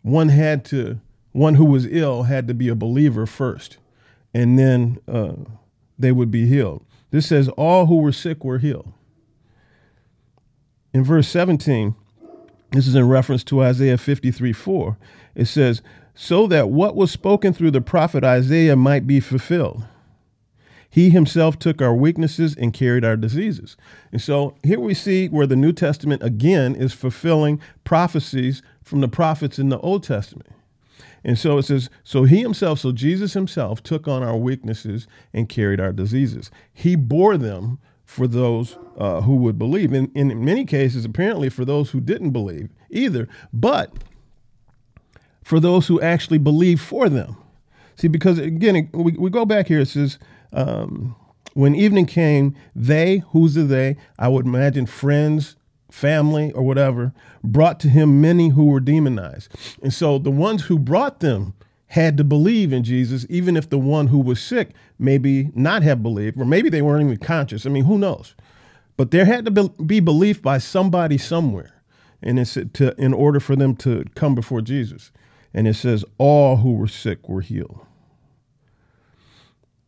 one 0.00 0.30
had 0.30 0.64
to 0.64 0.98
one 1.32 1.56
who 1.56 1.66
was 1.66 1.84
ill 1.84 2.22
had 2.22 2.48
to 2.48 2.54
be 2.54 2.68
a 2.68 2.74
believer 2.74 3.26
first, 3.26 3.76
and 4.32 4.58
then 4.58 4.96
uh, 5.06 5.34
they 5.98 6.10
would 6.10 6.30
be 6.30 6.46
healed. 6.46 6.86
This 7.10 7.26
says 7.26 7.50
all 7.50 7.84
who 7.84 7.96
were 7.96 8.12
sick 8.12 8.42
were 8.42 8.60
healed 8.60 8.90
in 10.94 11.04
verse 11.04 11.28
17, 11.28 11.94
this 12.70 12.86
is 12.86 12.94
in 12.94 13.06
reference 13.06 13.44
to 13.44 13.62
Isaiah 13.62 13.98
53 13.98 14.52
4. 14.52 14.96
It 15.34 15.46
says, 15.46 15.82
So 16.14 16.46
that 16.46 16.70
what 16.70 16.94
was 16.94 17.10
spoken 17.10 17.52
through 17.52 17.72
the 17.72 17.80
prophet 17.80 18.22
Isaiah 18.22 18.76
might 18.76 19.06
be 19.06 19.20
fulfilled. 19.20 19.84
He 20.88 21.10
himself 21.10 21.58
took 21.58 21.82
our 21.82 21.92
weaknesses 21.92 22.54
and 22.54 22.72
carried 22.72 23.04
our 23.04 23.16
diseases. 23.16 23.76
And 24.12 24.22
so 24.22 24.54
here 24.62 24.78
we 24.78 24.94
see 24.94 25.28
where 25.28 25.46
the 25.46 25.56
New 25.56 25.72
Testament 25.72 26.22
again 26.22 26.76
is 26.76 26.92
fulfilling 26.92 27.60
prophecies 27.82 28.62
from 28.80 29.00
the 29.00 29.08
prophets 29.08 29.58
in 29.58 29.70
the 29.70 29.80
Old 29.80 30.04
Testament. 30.04 30.50
And 31.24 31.36
so 31.36 31.58
it 31.58 31.64
says, 31.64 31.90
so 32.04 32.24
he 32.24 32.42
himself, 32.42 32.78
so 32.78 32.92
Jesus 32.92 33.32
himself 33.32 33.82
took 33.82 34.06
on 34.06 34.22
our 34.22 34.36
weaknesses 34.36 35.08
and 35.32 35.48
carried 35.48 35.80
our 35.80 35.92
diseases. 35.92 36.50
He 36.72 36.94
bore 36.94 37.36
them 37.36 37.80
for 38.04 38.28
those 38.28 38.78
uh, 38.96 39.22
who 39.22 39.34
would 39.36 39.58
believe. 39.58 39.92
And 39.92 40.14
in 40.14 40.44
many 40.44 40.64
cases, 40.64 41.04
apparently, 41.04 41.48
for 41.48 41.64
those 41.64 41.90
who 41.90 42.00
didn't 42.00 42.30
believe 42.30 42.68
either, 42.90 43.26
but 43.52 43.90
for 45.44 45.60
those 45.60 45.86
who 45.86 46.00
actually 46.00 46.38
believe 46.38 46.80
for 46.80 47.08
them. 47.08 47.36
See, 47.96 48.08
because 48.08 48.38
again, 48.38 48.88
we, 48.92 49.12
we 49.12 49.30
go 49.30 49.44
back 49.44 49.68
here, 49.68 49.80
it 49.80 49.88
says, 49.88 50.18
um, 50.52 51.14
when 51.52 51.76
evening 51.76 52.06
came, 52.06 52.56
they, 52.74 53.18
who's 53.30 53.54
the 53.54 53.62
they? 53.62 53.96
I 54.18 54.26
would 54.26 54.46
imagine 54.46 54.86
friends, 54.86 55.54
family, 55.90 56.50
or 56.52 56.62
whatever, 56.62 57.12
brought 57.44 57.78
to 57.80 57.88
him 57.88 58.20
many 58.20 58.48
who 58.48 58.64
were 58.64 58.80
demonized. 58.80 59.48
And 59.80 59.92
so 59.92 60.18
the 60.18 60.32
ones 60.32 60.64
who 60.64 60.78
brought 60.78 61.20
them 61.20 61.54
had 61.88 62.16
to 62.16 62.24
believe 62.24 62.72
in 62.72 62.82
Jesus, 62.82 63.24
even 63.28 63.56
if 63.56 63.70
the 63.70 63.78
one 63.78 64.08
who 64.08 64.18
was 64.18 64.42
sick 64.42 64.70
maybe 64.98 65.50
not 65.54 65.84
have 65.84 66.02
believed, 66.02 66.40
or 66.40 66.44
maybe 66.44 66.68
they 66.68 66.82
weren't 66.82 67.04
even 67.04 67.18
conscious. 67.18 67.66
I 67.66 67.68
mean, 67.68 67.84
who 67.84 67.98
knows? 67.98 68.34
But 68.96 69.12
there 69.12 69.24
had 69.24 69.44
to 69.44 69.68
be 69.68 70.00
belief 70.00 70.42
by 70.42 70.58
somebody 70.58 71.18
somewhere, 71.18 71.72
and 72.20 72.38
in 72.98 73.12
order 73.12 73.38
for 73.38 73.54
them 73.54 73.76
to 73.76 74.04
come 74.16 74.34
before 74.34 74.60
Jesus. 74.60 75.12
And 75.54 75.68
it 75.68 75.74
says 75.74 76.04
all 76.18 76.58
who 76.58 76.72
were 76.72 76.88
sick 76.88 77.28
were 77.28 77.40
healed. 77.40 77.78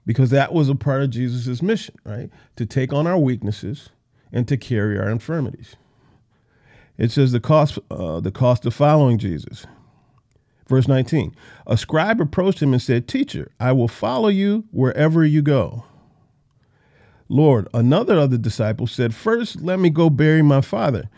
Because 0.06 0.30
that 0.30 0.54
was 0.54 0.68
a 0.68 0.76
part 0.76 1.02
of 1.02 1.11
Jesus' 1.11 1.61
mission, 1.61 1.96
right? 2.04 2.30
To 2.54 2.64
take 2.64 2.92
on 2.92 3.08
our 3.08 3.18
weaknesses 3.18 3.90
and 4.32 4.46
to 4.46 4.56
carry 4.56 4.96
our 4.96 5.11
infirmities. 5.11 5.75
It 6.96 7.11
says 7.11 7.32
the 7.32 7.40
cost, 7.40 7.78
uh, 7.90 8.20
the 8.20 8.30
cost 8.30 8.64
of 8.64 8.75
following 8.75 9.18
Jesus. 9.18 9.66
Verse 10.68 10.88
19 10.88 11.35
A 11.66 11.76
scribe 11.76 12.20
approached 12.20 12.62
him 12.62 12.73
and 12.73 12.80
said, 12.80 13.06
Teacher, 13.08 13.50
I 13.61 13.73
will 13.73 13.88
follow 13.88 14.28
you 14.28 14.64
wherever 14.70 15.25
you 15.25 15.42
go. 15.42 15.85
Lord, 17.28 17.68
another 17.75 18.16
of 18.18 18.30
the 18.30 18.38
disciples 18.38 18.92
said, 18.92 19.14
First, 19.14 19.61
let 19.61 19.78
me 19.78 19.90
go 19.90 20.08
bury 20.11 20.42
my 20.42 20.61
father. 20.61 21.11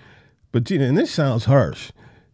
But, 0.52 0.70
and 0.70 0.96
this 0.96 1.10
sounds 1.10 1.44
harsh, 1.44 1.92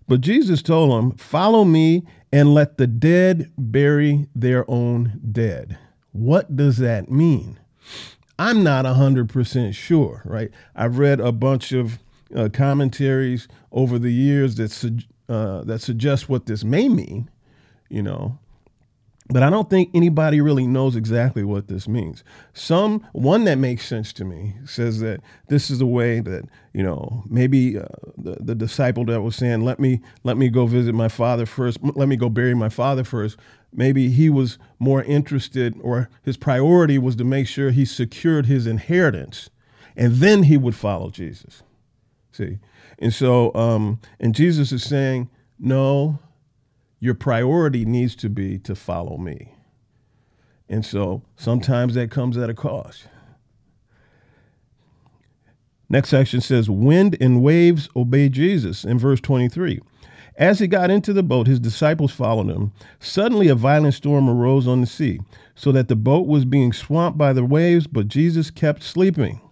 but 0.08 0.20
Jesus 0.20 0.62
told 0.62 0.90
him, 0.92 1.16
Follow 1.16 1.64
me 1.64 2.04
and 2.32 2.52
let 2.54 2.78
the 2.78 2.86
dead 2.86 3.52
bury 3.56 4.26
their 4.34 4.68
own 4.70 5.20
dead. 5.30 5.78
What 6.12 6.56
does 6.56 6.78
that 6.78 7.10
mean? 7.10 7.58
I'm 8.38 8.62
not 8.64 8.84
100% 8.84 9.74
sure, 9.74 10.22
right? 10.24 10.50
I've 10.74 10.98
read 10.98 11.20
a 11.20 11.32
bunch 11.32 11.72
of 11.72 12.00
uh, 12.34 12.48
commentaries 12.52 13.46
over 13.70 13.98
the 13.98 14.12
years 14.12 14.56
that 14.56 14.70
su- 14.70 14.98
uh, 15.28 15.62
that 15.64 15.80
suggests 15.80 16.28
what 16.28 16.46
this 16.46 16.64
may 16.64 16.88
mean, 16.88 17.30
you 17.88 18.02
know. 18.02 18.38
But 19.28 19.42
I 19.42 19.48
don't 19.48 19.70
think 19.70 19.90
anybody 19.94 20.42
really 20.42 20.66
knows 20.66 20.96
exactly 20.96 21.44
what 21.44 21.68
this 21.68 21.88
means. 21.88 22.22
Some 22.52 23.06
one 23.12 23.44
that 23.44 23.56
makes 23.56 23.86
sense 23.86 24.12
to 24.14 24.24
me 24.24 24.54
says 24.66 25.00
that 25.00 25.20
this 25.48 25.70
is 25.70 25.80
a 25.80 25.86
way 25.86 26.20
that 26.20 26.44
you 26.74 26.82
know 26.82 27.24
maybe 27.26 27.78
uh, 27.78 27.86
the 28.18 28.36
the 28.40 28.54
disciple 28.54 29.04
that 29.06 29.22
was 29.22 29.36
saying, 29.36 29.62
"Let 29.62 29.80
me 29.80 30.00
let 30.24 30.36
me 30.36 30.50
go 30.50 30.66
visit 30.66 30.94
my 30.94 31.08
father 31.08 31.46
first. 31.46 31.78
Let 31.82 32.08
me 32.08 32.16
go 32.16 32.28
bury 32.28 32.54
my 32.54 32.68
father 32.68 33.04
first. 33.04 33.38
maybe 33.72 34.08
he 34.08 34.30
was 34.30 34.58
more 34.78 35.02
interested 35.02 35.74
or 35.82 36.08
his 36.22 36.36
priority 36.36 36.98
was 36.98 37.16
to 37.16 37.24
make 37.24 37.48
sure 37.48 37.70
he 37.70 37.84
secured 37.84 38.46
his 38.46 38.66
inheritance 38.66 39.50
and 39.96 40.14
then 40.14 40.44
he 40.44 40.56
would 40.56 40.74
follow 40.74 41.10
Jesus. 41.10 41.62
See? 42.32 42.58
And 42.98 43.12
so, 43.12 43.54
um, 43.54 44.00
and 44.20 44.34
Jesus 44.34 44.72
is 44.72 44.82
saying, 44.84 45.28
no, 45.58 46.18
your 47.04 47.14
priority 47.14 47.84
needs 47.84 48.16
to 48.16 48.30
be 48.30 48.58
to 48.58 48.74
follow 48.74 49.18
me. 49.18 49.54
And 50.70 50.86
so 50.86 51.20
sometimes 51.36 51.94
that 51.94 52.10
comes 52.10 52.38
at 52.38 52.48
a 52.48 52.54
cost. 52.54 53.08
Next 55.90 56.08
section 56.08 56.40
says, 56.40 56.70
Wind 56.70 57.18
and 57.20 57.42
waves 57.42 57.90
obey 57.94 58.30
Jesus 58.30 58.84
in 58.84 58.98
verse 58.98 59.20
23. 59.20 59.80
As 60.36 60.60
he 60.60 60.66
got 60.66 60.90
into 60.90 61.12
the 61.12 61.22
boat, 61.22 61.46
his 61.46 61.60
disciples 61.60 62.10
followed 62.10 62.48
him. 62.48 62.72
Suddenly, 63.00 63.48
a 63.48 63.54
violent 63.54 63.92
storm 63.92 64.26
arose 64.26 64.66
on 64.66 64.80
the 64.80 64.86
sea, 64.86 65.20
so 65.54 65.72
that 65.72 65.88
the 65.88 65.96
boat 65.96 66.26
was 66.26 66.46
being 66.46 66.72
swamped 66.72 67.18
by 67.18 67.34
the 67.34 67.44
waves, 67.44 67.86
but 67.86 68.08
Jesus 68.08 68.50
kept 68.50 68.82
sleeping. 68.82 69.42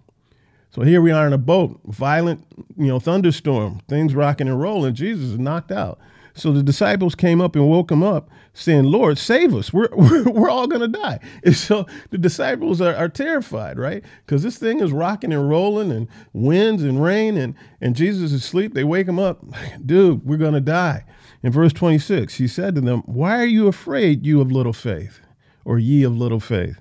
So 0.71 0.81
here 0.81 1.03
we 1.03 1.11
are 1.11 1.27
in 1.27 1.35
a 1.35 1.39
boat, 1.39 1.79
violent, 1.85 2.47
you 2.79 2.87
know, 2.87 2.99
thunderstorm, 2.99 3.83
things 3.89 4.15
rocking 4.15 4.49
and 4.49 4.59
rolling. 4.59 4.95
Jesus 4.95 5.33
is 5.33 5.39
knocked 5.39 5.71
out. 5.71 6.01
So 6.35 6.53
the 6.53 6.63
disciples 6.63 7.15
came 7.15 7.41
up 7.41 7.55
and 7.57 7.69
woke 7.69 7.91
him 7.91 8.03
up, 8.03 8.31
saying, 8.55 8.85
Lord, 8.85 9.19
save 9.19 9.55
us. 9.55 9.73
We're, 9.73 9.89
we're, 9.93 10.25
we're 10.31 10.51
all 10.51 10.67
going 10.67 10.81
to 10.81 10.89
die. 10.89 11.21
And 11.45 11.57
so 11.57 11.87
the 12.11 12.19
disciples 12.19 12.81
are, 12.81 12.95
are 12.95 13.09
terrified, 13.09 13.79
right? 13.79 14.05
Because 14.25 14.43
this 14.43 14.59
thing 14.59 14.81
is 14.81 14.93
rocking 14.93 15.33
and 15.33 15.49
rolling 15.49 15.91
and 15.91 16.09
winds 16.33 16.83
and 16.83 17.03
rain, 17.03 17.37
and, 17.37 17.55
and 17.81 17.97
Jesus 17.97 18.33
is 18.33 18.45
asleep. 18.45 18.75
They 18.75 18.85
wake 18.85 19.09
him 19.09 19.19
up, 19.19 19.45
dude, 19.87 20.25
we're 20.25 20.37
going 20.37 20.55
to 20.55 20.61
die. 20.61 21.05
In 21.43 21.51
verse 21.51 21.73
26, 21.73 22.35
he 22.35 22.47
said 22.47 22.75
to 22.77 22.81
them, 22.81 23.03
Why 23.07 23.41
are 23.41 23.47
you 23.47 23.67
afraid, 23.67 24.25
you 24.25 24.41
of 24.41 24.53
little 24.53 24.73
faith, 24.73 25.21
or 25.65 25.79
ye 25.79 26.05
of 26.05 26.17
little 26.17 26.41
faith? 26.41 26.81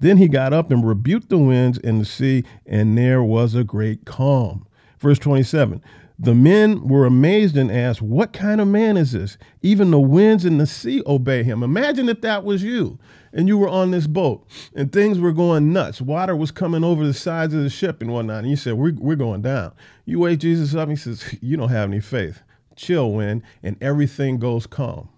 Then 0.00 0.16
he 0.16 0.28
got 0.28 0.52
up 0.52 0.70
and 0.70 0.86
rebuked 0.86 1.28
the 1.28 1.38
winds 1.38 1.78
and 1.78 2.00
the 2.00 2.04
sea, 2.04 2.42
and 2.66 2.98
there 2.98 3.22
was 3.22 3.54
a 3.54 3.64
great 3.64 4.04
calm. 4.04 4.66
Verse 4.98 5.18
27 5.18 5.82
The 6.22 6.34
men 6.34 6.86
were 6.86 7.06
amazed 7.06 7.56
and 7.56 7.72
asked, 7.72 8.02
What 8.02 8.34
kind 8.34 8.60
of 8.60 8.68
man 8.68 8.98
is 8.98 9.12
this? 9.12 9.38
Even 9.62 9.90
the 9.90 9.98
winds 9.98 10.44
and 10.44 10.60
the 10.60 10.66
sea 10.66 11.02
obey 11.06 11.42
him. 11.42 11.62
Imagine 11.62 12.10
if 12.10 12.20
that 12.20 12.44
was 12.44 12.62
you 12.62 12.98
and 13.32 13.48
you 13.48 13.56
were 13.56 13.70
on 13.70 13.90
this 13.90 14.06
boat 14.06 14.46
and 14.74 14.92
things 14.92 15.18
were 15.18 15.32
going 15.32 15.72
nuts. 15.72 15.98
Water 16.02 16.36
was 16.36 16.50
coming 16.50 16.84
over 16.84 17.06
the 17.06 17.14
sides 17.14 17.54
of 17.54 17.62
the 17.62 17.70
ship 17.70 18.02
and 18.02 18.12
whatnot. 18.12 18.40
And 18.40 18.50
you 18.50 18.56
said, 18.56 18.74
We're, 18.74 18.92
we're 18.92 19.16
going 19.16 19.40
down. 19.40 19.72
You 20.04 20.18
wake 20.18 20.40
Jesus 20.40 20.74
up 20.74 20.88
and 20.88 20.92
he 20.92 20.96
says, 20.96 21.38
You 21.40 21.56
don't 21.56 21.70
have 21.70 21.88
any 21.88 22.00
faith. 22.00 22.42
Chill, 22.76 23.10
wind, 23.12 23.42
and 23.62 23.82
everything 23.82 24.38
goes 24.38 24.66
calm. 24.66 25.08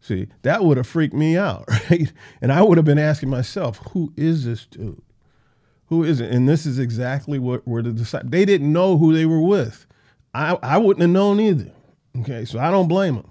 See, 0.00 0.28
that 0.40 0.64
would 0.64 0.78
have 0.78 0.86
freaked 0.86 1.14
me 1.14 1.36
out, 1.36 1.64
right? 1.90 2.10
And 2.40 2.50
I 2.50 2.62
would 2.62 2.78
have 2.78 2.86
been 2.86 2.98
asking 2.98 3.28
myself, 3.28 3.78
who 3.92 4.12
is 4.16 4.46
this 4.46 4.64
dude? 4.64 5.02
Who 5.86 6.02
is 6.04 6.20
it? 6.20 6.30
And 6.30 6.48
this 6.48 6.64
is 6.64 6.78
exactly 6.78 7.38
what 7.38 7.66
were 7.68 7.82
the 7.82 7.92
disciples. 7.92 8.30
They 8.30 8.46
didn't 8.46 8.72
know 8.72 8.96
who 8.96 9.12
they 9.12 9.26
were 9.26 9.40
with. 9.40 9.86
I, 10.34 10.58
I 10.62 10.78
wouldn't 10.78 11.02
have 11.02 11.10
known 11.10 11.40
either. 11.40 11.70
Okay, 12.20 12.44
so 12.44 12.58
I 12.58 12.70
don't 12.70 12.88
blame 12.88 13.16
him. 13.16 13.30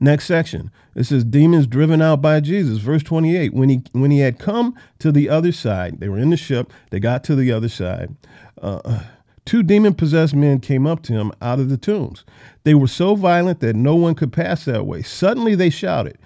Next 0.00 0.26
section. 0.26 0.70
It 0.94 1.04
says 1.04 1.24
demons 1.24 1.66
driven 1.66 2.00
out 2.00 2.22
by 2.22 2.40
Jesus. 2.40 2.78
Verse 2.78 3.02
28. 3.02 3.52
When 3.52 3.68
he 3.68 3.82
when 3.92 4.10
he 4.10 4.20
had 4.20 4.38
come 4.38 4.74
to 5.00 5.10
the 5.10 5.28
other 5.28 5.50
side, 5.50 5.98
they 5.98 6.08
were 6.08 6.18
in 6.18 6.30
the 6.30 6.36
ship, 6.36 6.72
they 6.90 7.00
got 7.00 7.24
to 7.24 7.34
the 7.34 7.50
other 7.50 7.68
side. 7.68 8.14
Uh, 8.60 9.00
Two 9.48 9.62
demon 9.62 9.94
possessed 9.94 10.34
men 10.34 10.60
came 10.60 10.86
up 10.86 11.02
to 11.04 11.14
him 11.14 11.32
out 11.40 11.58
of 11.58 11.70
the 11.70 11.78
tombs. 11.78 12.22
They 12.64 12.74
were 12.74 12.86
so 12.86 13.14
violent 13.14 13.60
that 13.60 13.74
no 13.74 13.94
one 13.94 14.14
could 14.14 14.30
pass 14.30 14.66
that 14.66 14.84
way. 14.84 15.00
Suddenly 15.00 15.54
they 15.54 15.70
shouted, 15.70 16.18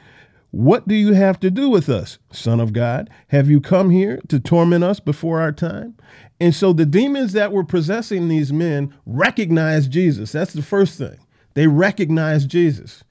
What 0.52 0.86
do 0.86 0.94
you 0.94 1.14
have 1.14 1.40
to 1.40 1.50
do 1.50 1.70
with 1.70 1.88
us, 1.88 2.18
Son 2.30 2.60
of 2.60 2.74
God? 2.74 3.08
Have 3.28 3.48
you 3.48 3.58
come 3.58 3.88
here 3.88 4.20
to 4.28 4.38
torment 4.38 4.84
us 4.84 5.00
before 5.00 5.40
our 5.40 5.50
time? 5.50 5.96
And 6.38 6.54
so 6.54 6.74
the 6.74 6.84
demons 6.84 7.32
that 7.32 7.52
were 7.52 7.64
possessing 7.64 8.28
these 8.28 8.52
men 8.52 8.94
recognized 9.06 9.90
Jesus. 9.90 10.30
That's 10.30 10.52
the 10.52 10.62
first 10.62 10.98
thing. 10.98 11.18
They 11.54 11.68
recognized 11.68 12.50
Jesus. 12.50 13.02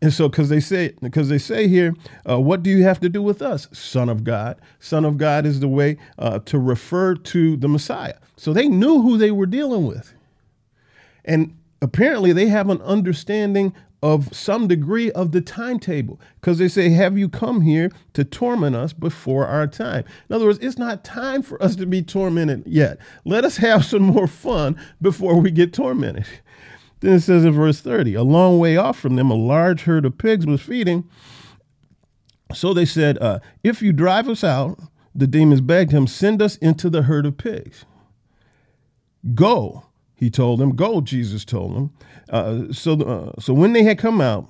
And 0.00 0.12
so, 0.12 0.28
because 0.28 0.50
they 0.50 0.60
say, 0.60 0.94
because 1.02 1.28
they 1.28 1.38
say 1.38 1.66
here, 1.66 1.94
uh, 2.28 2.38
what 2.38 2.62
do 2.62 2.70
you 2.70 2.84
have 2.84 3.00
to 3.00 3.08
do 3.08 3.22
with 3.22 3.42
us, 3.42 3.66
Son 3.72 4.08
of 4.08 4.22
God? 4.22 4.60
Son 4.78 5.04
of 5.04 5.18
God 5.18 5.46
is 5.46 5.58
the 5.60 5.68
way 5.68 5.96
uh, 6.18 6.40
to 6.40 6.58
refer 6.58 7.14
to 7.16 7.56
the 7.56 7.68
Messiah. 7.68 8.16
So 8.36 8.52
they 8.52 8.68
knew 8.68 9.02
who 9.02 9.16
they 9.16 9.30
were 9.30 9.46
dealing 9.46 9.86
with, 9.86 10.14
and 11.24 11.56
apparently 11.80 12.32
they 12.32 12.48
have 12.48 12.68
an 12.68 12.82
understanding 12.82 13.72
of 14.04 14.28
some 14.36 14.68
degree 14.68 15.10
of 15.12 15.32
the 15.32 15.40
timetable 15.40 16.20
because 16.38 16.58
they 16.58 16.68
say, 16.68 16.90
Have 16.90 17.16
you 17.16 17.26
come 17.26 17.62
here 17.62 17.90
to 18.12 18.22
torment 18.22 18.76
us 18.76 18.92
before 18.92 19.46
our 19.46 19.66
time? 19.66 20.04
In 20.28 20.36
other 20.36 20.44
words, 20.44 20.58
it's 20.60 20.76
not 20.76 21.04
time 21.04 21.40
for 21.40 21.60
us 21.62 21.74
to 21.76 21.86
be 21.86 22.02
tormented 22.02 22.64
yet. 22.66 22.98
Let 23.24 23.46
us 23.46 23.56
have 23.56 23.82
some 23.86 24.02
more 24.02 24.26
fun 24.26 24.76
before 25.00 25.40
we 25.40 25.50
get 25.50 25.72
tormented. 25.72 26.26
Then 27.00 27.14
it 27.14 27.20
says 27.20 27.44
in 27.44 27.52
verse 27.52 27.82
30, 27.82 28.14
a 28.14 28.22
long 28.22 28.58
way 28.58 28.78
off 28.78 28.98
from 28.98 29.16
them, 29.16 29.30
a 29.30 29.34
large 29.34 29.82
herd 29.82 30.06
of 30.06 30.16
pigs 30.16 30.46
was 30.46 30.62
feeding. 30.62 31.04
So 32.54 32.72
they 32.72 32.86
said, 32.86 33.18
uh, 33.18 33.40
If 33.62 33.82
you 33.82 33.92
drive 33.92 34.28
us 34.28 34.44
out, 34.44 34.78
the 35.14 35.26
demons 35.26 35.60
begged 35.60 35.92
him, 35.92 36.06
send 36.06 36.40
us 36.40 36.56
into 36.56 36.88
the 36.88 37.02
herd 37.02 37.26
of 37.26 37.36
pigs. 37.36 37.84
Go, 39.34 39.84
he 40.24 40.30
told 40.30 40.58
them. 40.58 40.74
Go, 40.74 41.02
Jesus 41.02 41.44
told 41.44 41.76
them. 41.76 41.90
Uh, 42.30 42.72
so, 42.72 42.94
uh, 42.94 43.38
so 43.38 43.52
when 43.52 43.74
they 43.74 43.82
had 43.82 43.98
come 43.98 44.22
out, 44.22 44.48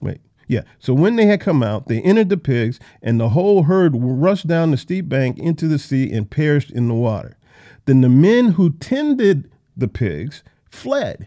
wait, 0.00 0.20
yeah. 0.48 0.62
So 0.78 0.94
when 0.94 1.16
they 1.16 1.26
had 1.26 1.42
come 1.42 1.62
out, 1.62 1.86
they 1.86 2.00
entered 2.00 2.30
the 2.30 2.38
pigs, 2.38 2.80
and 3.02 3.20
the 3.20 3.28
whole 3.28 3.64
herd 3.64 3.92
rushed 3.94 4.46
down 4.46 4.70
the 4.70 4.78
steep 4.78 5.06
bank 5.06 5.38
into 5.38 5.68
the 5.68 5.78
sea 5.78 6.10
and 6.10 6.30
perished 6.30 6.70
in 6.70 6.88
the 6.88 6.94
water. 6.94 7.36
Then 7.84 8.00
the 8.00 8.08
men 8.08 8.52
who 8.52 8.70
tended 8.70 9.50
the 9.76 9.88
pigs 9.88 10.42
fled 10.70 11.26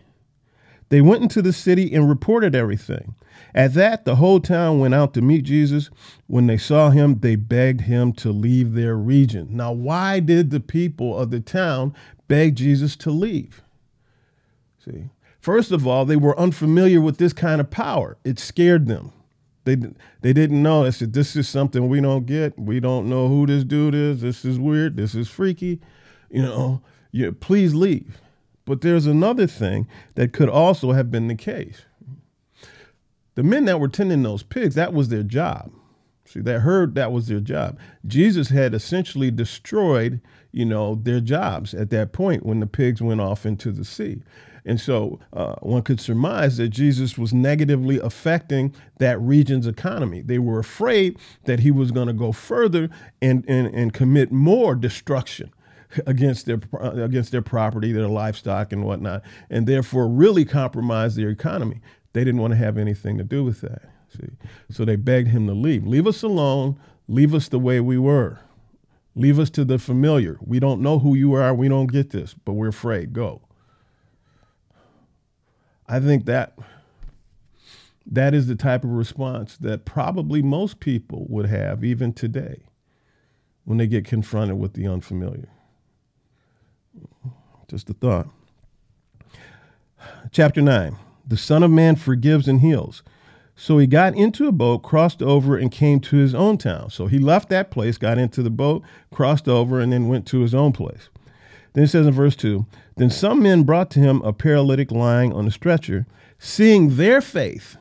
they 0.89 1.01
went 1.01 1.21
into 1.21 1.41
the 1.41 1.53
city 1.53 1.93
and 1.93 2.09
reported 2.09 2.55
everything. 2.55 3.15
At 3.55 3.73
that, 3.75 4.05
the 4.05 4.15
whole 4.15 4.39
town 4.39 4.79
went 4.79 4.93
out 4.93 5.13
to 5.13 5.21
meet 5.21 5.43
Jesus. 5.43 5.89
When 6.27 6.47
they 6.47 6.57
saw 6.57 6.89
him, 6.89 7.19
they 7.19 7.35
begged 7.35 7.81
him 7.81 8.11
to 8.13 8.31
leave 8.31 8.73
their 8.73 8.95
region. 8.95 9.49
Now, 9.51 9.71
why 9.71 10.19
did 10.19 10.49
the 10.49 10.59
people 10.59 11.17
of 11.17 11.31
the 11.31 11.39
town 11.39 11.95
beg 12.29 12.55
Jesus 12.55 12.95
to 12.95 13.11
leave? 13.11 13.61
See, 14.85 15.09
first 15.41 15.73
of 15.73 15.85
all, 15.85 16.05
they 16.05 16.15
were 16.15 16.39
unfamiliar 16.39 17.01
with 17.01 17.17
this 17.17 17.33
kind 17.33 17.59
of 17.59 17.69
power, 17.69 18.17
it 18.23 18.39
scared 18.39 18.87
them. 18.87 19.11
They, 19.65 19.75
they 20.21 20.33
didn't 20.33 20.63
know. 20.63 20.83
They 20.83 20.91
said, 20.91 21.13
This 21.13 21.35
is 21.35 21.47
something 21.47 21.89
we 21.89 22.01
don't 22.01 22.25
get. 22.25 22.57
We 22.57 22.79
don't 22.79 23.09
know 23.09 23.27
who 23.27 23.45
this 23.45 23.63
dude 23.63 23.93
is. 23.93 24.21
This 24.21 24.43
is 24.43 24.57
weird. 24.57 24.95
This 24.95 25.13
is 25.13 25.27
freaky. 25.27 25.79
You 26.31 26.43
know, 26.43 26.81
you, 27.11 27.33
please 27.33 27.75
leave. 27.75 28.21
But 28.65 28.81
there's 28.81 29.05
another 29.05 29.47
thing 29.47 29.87
that 30.15 30.33
could 30.33 30.49
also 30.49 30.93
have 30.93 31.11
been 31.11 31.27
the 31.27 31.35
case. 31.35 31.81
The 33.35 33.43
men 33.43 33.65
that 33.65 33.79
were 33.79 33.87
tending 33.87 34.23
those 34.23 34.43
pigs, 34.43 34.75
that 34.75 34.93
was 34.93 35.09
their 35.09 35.23
job. 35.23 35.71
See, 36.29 36.41
that 36.41 36.59
herd, 36.59 36.93
that 36.93 37.11
was 37.11 37.27
their 37.27 37.39
job. 37.39 37.79
Jesus 38.05 38.49
had 38.49 38.75
essentially 38.75 39.31
destroyed, 39.31 40.21
you 40.51 40.63
know, 40.63 40.93
their 40.93 41.19
jobs 41.19 41.73
at 41.73 41.89
that 41.89 42.13
point 42.13 42.45
when 42.45 42.59
the 42.59 42.67
pigs 42.67 43.01
went 43.01 43.19
off 43.19 43.47
into 43.47 43.71
the 43.71 43.83
sea. 43.83 44.21
And 44.63 44.79
so 44.79 45.19
uh, 45.33 45.55
one 45.61 45.81
could 45.81 45.99
surmise 45.99 46.57
that 46.57 46.69
Jesus 46.69 47.17
was 47.17 47.33
negatively 47.33 47.97
affecting 47.97 48.75
that 48.99 49.19
region's 49.19 49.65
economy. 49.65 50.21
They 50.21 50.37
were 50.37 50.59
afraid 50.59 51.17
that 51.45 51.61
he 51.61 51.71
was 51.71 51.89
going 51.89 52.05
to 52.05 52.13
go 52.13 52.31
further 52.31 52.91
and, 53.23 53.43
and, 53.47 53.73
and 53.73 53.91
commit 53.91 54.31
more 54.31 54.75
destruction 54.75 55.51
against 56.05 56.45
their 56.45 56.59
against 56.79 57.31
their 57.31 57.41
property, 57.41 57.91
their 57.91 58.07
livestock, 58.07 58.71
and 58.71 58.83
whatnot, 58.83 59.23
and 59.49 59.65
therefore 59.65 60.07
really 60.07 60.45
compromise 60.45 61.15
their 61.15 61.29
economy. 61.29 61.81
They 62.13 62.23
didn't 62.23 62.39
want 62.39 62.51
to 62.51 62.57
have 62.57 62.77
anything 62.77 63.17
to 63.17 63.23
do 63.23 63.43
with 63.43 63.61
that. 63.61 63.81
See, 64.09 64.29
so 64.71 64.85
they 64.85 64.95
begged 64.95 65.29
him 65.29 65.47
to 65.47 65.53
leave. 65.53 65.85
Leave 65.85 66.07
us 66.07 66.23
alone. 66.23 66.79
Leave 67.07 67.33
us 67.33 67.47
the 67.47 67.59
way 67.59 67.79
we 67.79 67.97
were. 67.97 68.39
Leave 69.15 69.39
us 69.39 69.49
to 69.51 69.65
the 69.65 69.77
familiar. 69.77 70.37
We 70.41 70.59
don't 70.59 70.81
know 70.81 70.99
who 70.99 71.15
you 71.15 71.33
are. 71.33 71.53
We 71.53 71.67
don't 71.67 71.91
get 71.91 72.11
this, 72.11 72.33
but 72.33 72.53
we're 72.53 72.69
afraid. 72.69 73.13
Go. 73.13 73.41
I 75.87 75.99
think 75.99 76.25
that 76.25 76.57
that 78.05 78.33
is 78.33 78.47
the 78.47 78.55
type 78.55 78.83
of 78.83 78.91
response 78.91 79.57
that 79.57 79.85
probably 79.85 80.41
most 80.41 80.79
people 80.79 81.25
would 81.29 81.47
have 81.47 81.83
even 81.83 82.13
today 82.13 82.63
when 83.65 83.77
they 83.77 83.87
get 83.87 84.05
confronted 84.05 84.57
with 84.57 84.73
the 84.73 84.87
unfamiliar. 84.87 85.49
Just 87.67 87.89
a 87.89 87.93
thought. 87.93 88.29
Chapter 90.31 90.61
9 90.61 90.95
The 91.27 91.37
Son 91.37 91.61
of 91.61 91.71
Man 91.71 91.95
forgives 91.95 92.47
and 92.47 92.61
heals. 92.61 93.03
So 93.59 93.77
he 93.77 93.87
got 93.87 94.15
into 94.15 94.47
a 94.47 94.53
boat, 94.53 94.83
crossed 94.83 95.21
over, 95.21 95.57
and 95.57 95.71
came 95.71 95.99
to 96.01 96.15
his 96.15 96.33
own 96.33 96.57
town. 96.57 96.91
So 96.91 97.07
he 97.07 97.19
left 97.19 97.49
that 97.49 97.71
place, 97.71 97.97
got 97.97 98.17
into 98.17 98.41
the 98.41 98.49
boat, 98.49 98.83
crossed 99.11 99.49
over, 99.49 99.79
and 99.79 99.91
then 99.91 100.07
went 100.07 100.25
to 100.27 100.39
his 100.39 100.55
own 100.55 100.71
place. 100.71 101.09
Then 101.73 101.83
it 101.83 101.87
says 101.87 102.07
in 102.07 102.13
verse 102.13 102.35
2 102.37 102.65
Then 102.95 103.09
some 103.09 103.43
men 103.43 103.63
brought 103.63 103.91
to 103.91 103.99
him 103.99 104.21
a 104.21 104.31
paralytic 104.31 104.91
lying 104.91 105.33
on 105.33 105.45
a 105.45 105.51
stretcher. 105.51 106.07
Seeing 106.39 106.95
their 106.95 107.19
faith, 107.19 107.75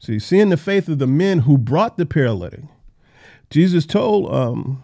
See, 0.00 0.18
seeing 0.18 0.48
the 0.48 0.56
faith 0.56 0.88
of 0.88 0.98
the 0.98 1.06
men 1.06 1.40
who 1.40 1.58
brought 1.58 1.98
the 1.98 2.06
paralytic, 2.06 2.62
Jesus 3.50 3.84
told 3.84 4.32
um, 4.32 4.82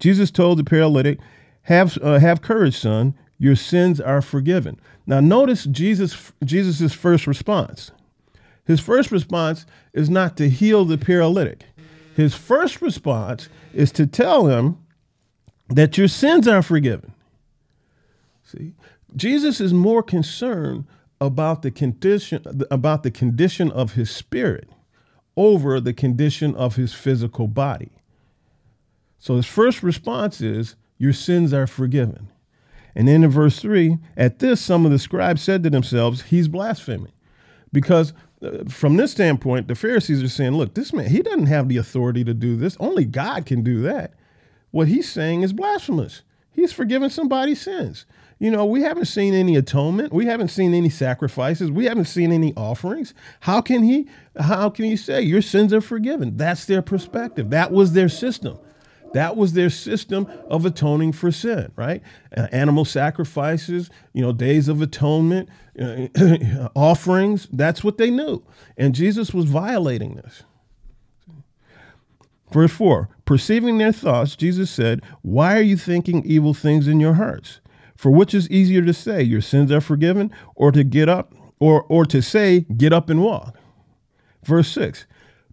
Jesus 0.00 0.32
told 0.32 0.58
the 0.58 0.64
paralytic, 0.64 1.20
"Have 1.62 1.96
uh, 2.02 2.18
have 2.18 2.42
courage, 2.42 2.76
son. 2.76 3.14
Your 3.38 3.54
sins 3.54 4.00
are 4.00 4.20
forgiven." 4.20 4.80
Now, 5.06 5.20
notice 5.20 5.64
Jesus 5.64 6.32
Jesus's 6.44 6.92
first 6.92 7.28
response. 7.28 7.92
His 8.66 8.80
first 8.80 9.10
response 9.10 9.64
is 9.92 10.10
not 10.10 10.36
to 10.36 10.48
heal 10.48 10.84
the 10.84 10.98
paralytic. 10.98 11.64
His 12.14 12.34
first 12.34 12.82
response 12.82 13.48
is 13.72 13.92
to 13.92 14.06
tell 14.06 14.46
him 14.46 14.78
that 15.68 15.98
your 15.98 16.08
sins 16.08 16.48
are 16.48 16.62
forgiven. 16.62 17.12
See, 18.42 18.74
Jesus 19.14 19.60
is 19.60 19.72
more 19.72 20.02
concerned 20.02 20.86
about 21.20 21.62
the 21.62 21.70
condition 21.70 22.42
about 22.70 23.02
the 23.02 23.10
condition 23.10 23.70
of 23.70 23.94
his 23.94 24.10
spirit 24.10 24.68
over 25.36 25.80
the 25.80 25.92
condition 25.92 26.54
of 26.54 26.76
his 26.76 26.92
physical 26.92 27.46
body. 27.46 27.90
So 29.18 29.36
his 29.36 29.46
first 29.46 29.82
response 29.82 30.40
is, 30.40 30.76
Your 30.98 31.12
sins 31.12 31.52
are 31.52 31.66
forgiven. 31.66 32.28
And 32.94 33.08
then 33.08 33.24
in 33.24 33.30
verse 33.30 33.58
3, 33.58 33.98
at 34.16 34.38
this, 34.38 34.60
some 34.60 34.86
of 34.86 34.92
the 34.92 34.98
scribes 34.98 35.42
said 35.42 35.62
to 35.64 35.70
themselves, 35.70 36.22
He's 36.22 36.48
blaspheming. 36.48 37.12
Because 37.72 38.14
from 38.68 38.96
this 38.96 39.12
standpoint, 39.12 39.68
the 39.68 39.74
Pharisees 39.74 40.22
are 40.22 40.28
saying, 40.28 40.52
Look, 40.52 40.74
this 40.74 40.92
man, 40.92 41.08
he 41.08 41.22
doesn't 41.22 41.46
have 41.46 41.68
the 41.68 41.78
authority 41.78 42.24
to 42.24 42.34
do 42.34 42.56
this. 42.56 42.76
Only 42.78 43.04
God 43.04 43.46
can 43.46 43.62
do 43.62 43.82
that. 43.82 44.12
What 44.70 44.88
he's 44.88 45.10
saying 45.10 45.42
is 45.42 45.52
blasphemous. 45.52 46.22
He's 46.52 46.72
forgiven 46.72 47.10
somebody's 47.10 47.60
sins. 47.60 48.06
You 48.38 48.50
know, 48.50 48.66
we 48.66 48.82
haven't 48.82 49.06
seen 49.06 49.32
any 49.32 49.56
atonement. 49.56 50.12
We 50.12 50.26
haven't 50.26 50.48
seen 50.48 50.74
any 50.74 50.90
sacrifices. 50.90 51.70
We 51.70 51.86
haven't 51.86 52.04
seen 52.04 52.32
any 52.32 52.52
offerings. 52.54 53.14
How 53.40 53.62
can 53.62 53.82
he 53.82 54.08
how 54.38 54.68
can 54.68 54.84
he 54.84 54.96
say 54.96 55.22
your 55.22 55.40
sins 55.40 55.72
are 55.72 55.80
forgiven? 55.80 56.36
That's 56.36 56.66
their 56.66 56.82
perspective. 56.82 57.48
That 57.50 57.72
was 57.72 57.94
their 57.94 58.10
system. 58.10 58.58
That 59.14 59.36
was 59.36 59.52
their 59.52 59.70
system 59.70 60.26
of 60.48 60.66
atoning 60.66 61.12
for 61.12 61.30
sin, 61.30 61.72
right? 61.76 62.02
Uh, 62.36 62.48
animal 62.52 62.84
sacrifices, 62.84 63.90
you 64.12 64.22
know, 64.22 64.32
days 64.32 64.68
of 64.68 64.82
atonement, 64.82 65.48
uh, 65.80 66.08
offerings, 66.74 67.48
that's 67.52 67.82
what 67.82 67.98
they 67.98 68.10
knew. 68.10 68.42
And 68.76 68.94
Jesus 68.94 69.32
was 69.32 69.46
violating 69.46 70.16
this. 70.16 70.42
Verse 72.52 72.72
4 72.72 73.08
Perceiving 73.24 73.78
their 73.78 73.92
thoughts, 73.92 74.36
Jesus 74.36 74.70
said, 74.70 75.02
Why 75.22 75.56
are 75.56 75.62
you 75.62 75.76
thinking 75.76 76.24
evil 76.24 76.54
things 76.54 76.86
in 76.86 77.00
your 77.00 77.14
hearts? 77.14 77.60
For 77.96 78.10
which 78.10 78.34
is 78.34 78.48
easier 78.50 78.82
to 78.82 78.92
say, 78.92 79.22
Your 79.22 79.40
sins 79.40 79.72
are 79.72 79.80
forgiven, 79.80 80.30
or 80.54 80.70
to 80.72 80.84
get 80.84 81.08
up, 81.08 81.34
or, 81.58 81.82
or 81.84 82.04
to 82.06 82.22
say, 82.22 82.60
Get 82.60 82.92
up 82.92 83.10
and 83.10 83.22
walk? 83.22 83.56
Verse 84.44 84.68
6 84.68 85.06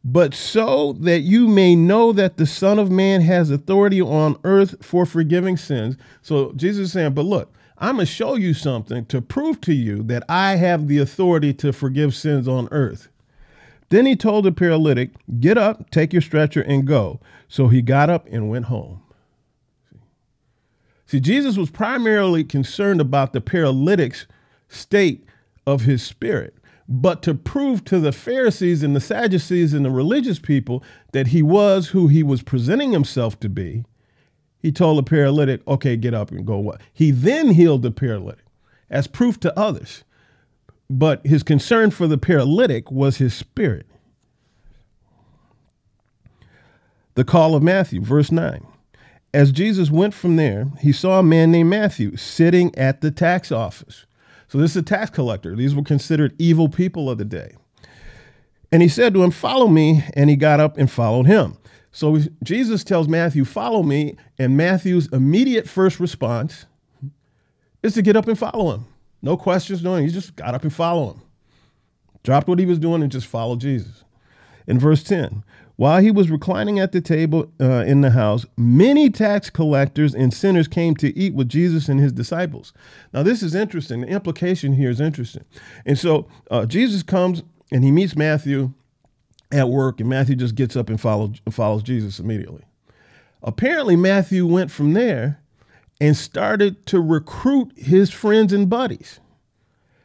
But 0.03 0.33
so 0.33 0.93
that 0.93 1.21
you 1.21 1.47
may 1.47 1.75
know 1.75 2.11
that 2.11 2.35
the 2.37 2.45
Son 2.45 2.77
of 2.77 2.91
Man 2.91 3.21
has 3.21 3.49
authority 3.49 4.01
on 4.01 4.37
earth 4.43 4.83
for 4.83 5.05
forgiving 5.05 5.55
sins. 5.55 5.95
So 6.21 6.51
Jesus 6.53 6.87
is 6.87 6.93
saying, 6.93 7.13
But 7.13 7.25
look, 7.25 7.53
I'm 7.77 7.95
going 7.95 8.05
to 8.05 8.11
show 8.11 8.35
you 8.35 8.53
something 8.53 9.05
to 9.05 9.21
prove 9.21 9.61
to 9.61 9.73
you 9.73 10.03
that 10.03 10.23
I 10.27 10.55
have 10.55 10.87
the 10.87 10.97
authority 10.97 11.53
to 11.55 11.71
forgive 11.71 12.13
sins 12.13 12.47
on 12.47 12.67
earth. 12.71 13.07
Then 13.89 14.05
he 14.05 14.15
told 14.15 14.45
the 14.45 14.51
paralytic, 14.51 15.11
Get 15.39 15.57
up, 15.57 15.89
take 15.89 16.11
your 16.11 16.21
stretcher, 16.21 16.61
and 16.61 16.85
go. 16.85 17.21
So 17.47 17.69
he 17.69 17.81
got 17.81 18.09
up 18.09 18.27
and 18.29 18.49
went 18.49 18.65
home. 18.65 19.01
See, 21.05 21.19
Jesus 21.19 21.57
was 21.57 21.69
primarily 21.69 22.43
concerned 22.43 22.99
about 22.99 23.33
the 23.33 23.41
paralytic's 23.41 24.25
state 24.67 25.25
of 25.67 25.81
his 25.81 26.01
spirit. 26.01 26.55
But 26.95 27.23
to 27.23 27.33
prove 27.33 27.83
to 27.85 27.99
the 27.99 28.11
Pharisees 28.11 28.83
and 28.83 28.95
the 28.95 29.01
Sadducees 29.01 29.73
and 29.73 29.83
the 29.83 29.89
religious 29.89 30.37
people 30.37 30.83
that 31.11 31.27
he 31.27 31.41
was 31.41 31.87
who 31.87 32.07
he 32.07 32.21
was 32.21 32.43
presenting 32.43 32.91
himself 32.91 33.39
to 33.39 33.49
be, 33.49 33.83
he 34.59 34.71
told 34.71 34.99
the 34.99 35.03
paralytic, 35.03 35.67
okay, 35.67 35.97
get 35.97 36.13
up 36.13 36.29
and 36.29 36.45
go 36.45 36.59
what? 36.59 36.81
He 36.93 37.09
then 37.09 37.49
healed 37.49 37.81
the 37.81 37.89
paralytic 37.89 38.45
as 38.91 39.07
proof 39.07 39.39
to 39.39 39.59
others. 39.59 40.03
But 40.87 41.25
his 41.25 41.41
concern 41.41 41.89
for 41.89 42.05
the 42.05 42.19
paralytic 42.19 42.91
was 42.91 43.17
his 43.17 43.33
spirit. 43.33 43.87
The 47.15 47.23
call 47.23 47.55
of 47.55 47.63
Matthew, 47.63 48.01
verse 48.01 48.31
9. 48.31 48.67
As 49.33 49.51
Jesus 49.51 49.89
went 49.89 50.13
from 50.13 50.35
there, 50.35 50.67
he 50.79 50.91
saw 50.91 51.17
a 51.17 51.23
man 51.23 51.49
named 51.49 51.71
Matthew 51.71 52.17
sitting 52.17 52.71
at 52.77 53.01
the 53.01 53.09
tax 53.09 53.51
office. 53.51 54.05
So, 54.53 54.59
this 54.59 54.69
is 54.69 54.77
a 54.77 54.83
tax 54.83 55.09
collector. 55.09 55.55
These 55.55 55.73
were 55.73 55.81
considered 55.81 56.35
evil 56.37 56.69
people 56.69 57.09
of 57.09 57.17
the 57.17 57.25
day. 57.25 57.55
And 58.71 58.83
he 58.83 58.87
said 58.87 59.15
to 59.15 59.23
him, 59.23 59.31
Follow 59.31 59.67
me. 59.67 60.03
And 60.13 60.29
he 60.29 60.35
got 60.35 60.59
up 60.59 60.77
and 60.77 60.91
followed 60.91 61.25
him. 61.25 61.57
So, 61.91 62.19
Jesus 62.43 62.83
tells 62.83 63.07
Matthew, 63.07 63.45
Follow 63.45 63.81
me. 63.81 64.15
And 64.37 64.55
Matthew's 64.55 65.07
immediate 65.11 65.67
first 65.67 65.99
response 65.99 66.67
is 67.81 67.95
to 67.95 68.03
get 68.03 68.15
up 68.15 68.27
and 68.27 68.37
follow 68.37 68.75
him. 68.75 68.85
No 69.23 69.37
questions, 69.37 69.81
no, 69.81 69.95
he 69.95 70.09
just 70.09 70.35
got 70.35 70.53
up 70.53 70.61
and 70.61 70.71
followed 70.71 71.15
him. 71.15 71.21
Dropped 72.21 72.47
what 72.47 72.59
he 72.59 72.67
was 72.67 72.77
doing 72.77 73.01
and 73.01 73.11
just 73.11 73.25
followed 73.25 73.59
Jesus. 73.59 74.03
In 74.67 74.77
verse 74.77 75.01
10, 75.01 75.43
while 75.75 76.01
he 76.01 76.11
was 76.11 76.29
reclining 76.29 76.79
at 76.79 76.91
the 76.91 77.01
table 77.01 77.51
uh, 77.59 77.83
in 77.85 78.01
the 78.01 78.11
house, 78.11 78.45
many 78.57 79.09
tax 79.09 79.49
collectors 79.49 80.13
and 80.13 80.33
sinners 80.33 80.67
came 80.67 80.95
to 80.95 81.17
eat 81.17 81.33
with 81.33 81.49
Jesus 81.49 81.89
and 81.89 81.99
his 81.99 82.11
disciples. 82.11 82.73
Now, 83.11 83.23
this 83.23 83.41
is 83.41 83.55
interesting. 83.55 84.01
The 84.01 84.07
implication 84.07 84.73
here 84.73 84.89
is 84.89 85.01
interesting. 85.01 85.45
And 85.85 85.97
so 85.97 86.27
uh, 86.51 86.65
Jesus 86.65 87.01
comes 87.01 87.41
and 87.71 87.83
he 87.83 87.91
meets 87.91 88.15
Matthew 88.15 88.73
at 89.51 89.69
work, 89.69 89.99
and 89.99 90.09
Matthew 90.09 90.35
just 90.35 90.55
gets 90.55 90.75
up 90.75 90.89
and 90.89 90.99
follows, 90.99 91.41
follows 91.51 91.83
Jesus 91.83 92.19
immediately. 92.19 92.63
Apparently, 93.43 93.95
Matthew 93.95 94.45
went 94.45 94.71
from 94.71 94.93
there 94.93 95.39
and 96.01 96.17
started 96.17 96.85
to 96.87 96.99
recruit 96.99 97.71
his 97.77 98.09
friends 98.09 98.51
and 98.51 98.69
buddies. 98.69 99.19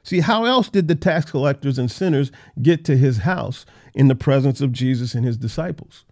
See, 0.09 0.21
how 0.21 0.47
else 0.47 0.71
did 0.71 0.89
the 0.89 0.95
tax 0.95 1.31
collectors 1.31 1.79
and 1.79 1.91
sinners 1.91 2.33
get 2.63 2.83
to 2.87 2.97
his 2.97 3.19
house 3.19 3.67
in 3.93 4.09
the 4.09 4.15
presence 4.15 4.63
of 4.63 4.73
Jesus 4.73 5.15
and 5.15 5.23
his 5.23 5.37
disciples? 5.37 6.07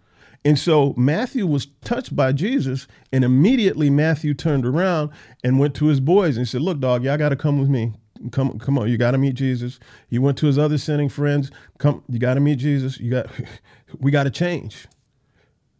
And 0.44 0.58
so 0.58 0.92
Matthew 0.98 1.46
was 1.46 1.68
touched 1.80 2.14
by 2.14 2.32
Jesus, 2.32 2.86
and 3.10 3.24
immediately 3.24 3.88
Matthew 3.88 4.34
turned 4.34 4.66
around 4.66 5.12
and 5.42 5.58
went 5.58 5.74
to 5.76 5.86
his 5.86 6.00
boys 6.00 6.36
and 6.36 6.46
said, 6.46 6.60
Look, 6.60 6.78
dog, 6.78 7.04
y'all 7.04 7.16
got 7.16 7.30
to 7.30 7.36
come 7.36 7.58
with 7.58 7.70
me. 7.70 7.94
Come, 8.32 8.58
come 8.58 8.76
on, 8.76 8.90
you 8.90 8.98
got 8.98 9.12
to 9.12 9.18
meet 9.18 9.32
Jesus. 9.32 9.80
He 10.08 10.18
went 10.18 10.36
to 10.38 10.46
his 10.46 10.58
other 10.58 10.76
sinning 10.76 11.08
friends. 11.08 11.50
Come, 11.78 12.04
you 12.10 12.18
got 12.18 12.34
to 12.34 12.40
meet 12.40 12.56
Jesus. 12.56 13.00
You 13.00 13.12
got, 13.12 13.30
we 13.98 14.10
got 14.10 14.24
to 14.24 14.30
change. 14.30 14.86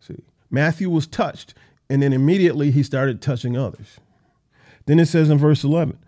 See, 0.00 0.22
Matthew 0.50 0.88
was 0.88 1.06
touched, 1.06 1.52
and 1.90 2.02
then 2.02 2.14
immediately 2.14 2.70
he 2.70 2.82
started 2.82 3.20
touching 3.20 3.58
others. 3.58 4.00
Then 4.86 5.00
it 5.00 5.06
says 5.06 5.28
in 5.28 5.36
verse 5.36 5.64
11, 5.64 5.98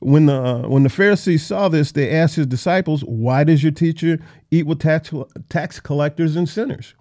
when 0.00 0.26
the 0.26 0.34
uh, 0.34 0.68
when 0.68 0.84
the 0.84 0.88
Pharisees 0.88 1.44
saw 1.44 1.68
this, 1.68 1.92
they 1.92 2.10
asked 2.10 2.36
his 2.36 2.46
disciples, 2.46 3.02
"Why 3.02 3.44
does 3.44 3.62
your 3.62 3.72
teacher 3.72 4.18
eat 4.50 4.66
with 4.66 4.80
tax 4.80 5.12
tax 5.48 5.80
collectors 5.80 6.36
and 6.36 6.48
sinners?" 6.48 6.94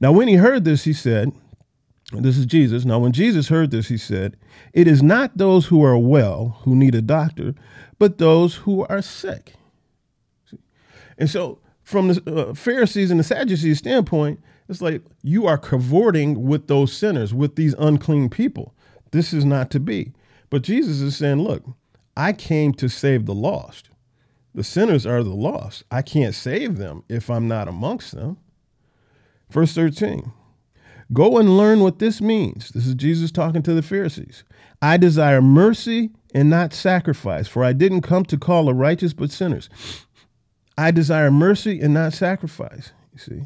Now, 0.00 0.12
when 0.12 0.28
he 0.28 0.34
heard 0.34 0.64
this, 0.64 0.84
he 0.84 0.92
said, 0.92 1.32
"This 2.12 2.38
is 2.38 2.46
Jesus." 2.46 2.84
Now, 2.84 2.98
when 2.98 3.12
Jesus 3.12 3.48
heard 3.48 3.70
this, 3.70 3.88
he 3.88 3.98
said, 3.98 4.36
"It 4.72 4.88
is 4.88 5.02
not 5.02 5.36
those 5.36 5.66
who 5.66 5.84
are 5.84 5.98
well 5.98 6.60
who 6.62 6.74
need 6.74 6.94
a 6.94 7.02
doctor, 7.02 7.54
but 7.98 8.18
those 8.18 8.56
who 8.56 8.86
are 8.86 9.02
sick." 9.02 9.54
And 11.18 11.28
so, 11.28 11.58
from 11.82 12.08
the 12.08 12.48
uh, 12.48 12.54
Pharisees 12.54 13.10
and 13.10 13.20
the 13.20 13.24
Sadducees 13.24 13.78
standpoint, 13.78 14.40
it's 14.68 14.80
like 14.80 15.02
you 15.22 15.46
are 15.46 15.58
cavorting 15.58 16.44
with 16.46 16.68
those 16.68 16.92
sinners, 16.92 17.34
with 17.34 17.56
these 17.56 17.74
unclean 17.78 18.30
people. 18.30 18.74
This 19.10 19.32
is 19.32 19.44
not 19.44 19.70
to 19.72 19.80
be. 19.80 20.12
But 20.50 20.62
Jesus 20.62 21.00
is 21.00 21.16
saying, 21.16 21.42
look, 21.42 21.64
I 22.16 22.32
came 22.32 22.72
to 22.74 22.88
save 22.88 23.26
the 23.26 23.34
lost. 23.34 23.90
The 24.54 24.64
sinners 24.64 25.06
are 25.06 25.22
the 25.22 25.34
lost. 25.34 25.84
I 25.90 26.02
can't 26.02 26.34
save 26.34 26.78
them 26.78 27.04
if 27.08 27.30
I'm 27.30 27.46
not 27.46 27.68
amongst 27.68 28.14
them. 28.14 28.38
Verse 29.50 29.74
13 29.74 30.32
Go 31.12 31.38
and 31.38 31.56
learn 31.56 31.80
what 31.80 32.00
this 32.00 32.20
means. 32.20 32.70
This 32.70 32.86
is 32.86 32.94
Jesus 32.94 33.30
talking 33.30 33.62
to 33.62 33.72
the 33.72 33.82
Pharisees. 33.82 34.44
I 34.82 34.96
desire 34.98 35.40
mercy 35.40 36.10
and 36.34 36.50
not 36.50 36.74
sacrifice, 36.74 37.48
for 37.48 37.64
I 37.64 37.72
didn't 37.72 38.02
come 38.02 38.24
to 38.26 38.36
call 38.36 38.66
the 38.66 38.74
righteous 38.74 39.14
but 39.14 39.30
sinners. 39.30 39.70
I 40.76 40.90
desire 40.90 41.30
mercy 41.30 41.80
and 41.80 41.94
not 41.94 42.12
sacrifice. 42.12 42.92
You 43.12 43.18
see, 43.18 43.42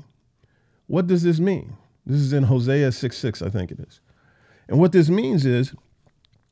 what 0.87 1.07
does 1.07 1.23
this 1.23 1.39
mean? 1.39 1.77
This 2.05 2.21
is 2.21 2.33
in 2.33 2.45
Hosea 2.45 2.91
6 2.91 3.17
6, 3.17 3.43
I 3.43 3.49
think 3.49 3.71
it 3.71 3.79
is. 3.81 4.01
And 4.69 4.81
what 4.81 4.93
this 4.93 5.09
means 5.09 5.47
is 5.47 5.73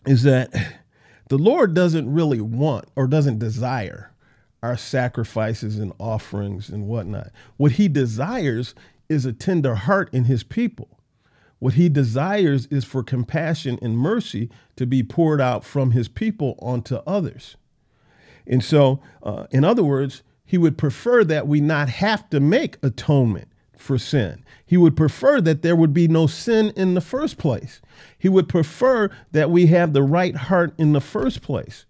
is 0.06 0.22
that 0.22 0.52
the 1.28 1.38
Lord 1.38 1.74
doesn't 1.74 2.12
really 2.12 2.40
want 2.40 2.86
or 2.96 3.06
doesn't 3.06 3.38
desire 3.38 4.12
our 4.62 4.76
sacrifices 4.76 5.78
and 5.78 5.92
offerings 5.98 6.68
and 6.68 6.86
whatnot. 6.86 7.30
What 7.56 7.72
he 7.72 7.88
desires 7.88 8.74
is 9.08 9.24
a 9.24 9.32
tender 9.32 9.74
heart 9.74 10.10
in 10.12 10.24
his 10.24 10.42
people. 10.42 10.88
What 11.58 11.74
he 11.74 11.88
desires 11.88 12.66
is 12.66 12.84
for 12.84 13.02
compassion 13.02 13.78
and 13.82 13.98
mercy 13.98 14.50
to 14.76 14.86
be 14.86 15.02
poured 15.02 15.40
out 15.40 15.64
from 15.64 15.90
his 15.90 16.08
people 16.08 16.58
onto 16.60 16.96
others. 17.06 17.56
And 18.46 18.64
so, 18.64 19.00
uh, 19.22 19.46
in 19.50 19.64
other 19.64 19.84
words, 19.84 20.22
he 20.44 20.58
would 20.58 20.78
prefer 20.78 21.22
that 21.24 21.46
we 21.46 21.60
not 21.60 21.88
have 21.88 22.28
to 22.30 22.40
make 22.40 22.78
atonement 22.82 23.48
for 23.81 23.99
sin. 23.99 24.45
He 24.64 24.77
would 24.77 24.97
prefer 24.97 25.40
that 25.40 25.62
there 25.62 25.75
would 25.75 25.93
be 25.93 26.07
no 26.07 26.27
sin 26.27 26.73
in 26.77 26.95
the 26.95 27.01
first 27.01 27.38
place. 27.38 27.81
He 28.19 28.29
would 28.29 28.49
prefer 28.49 29.11
that 29.33 29.51
we 29.51 29.66
have 29.66 29.93
the 29.93 30.03
right 30.03 30.37
heart 30.37 30.75
in 30.79 30.93
the 30.93 31.01
first 31.01 31.43
place 31.43 31.87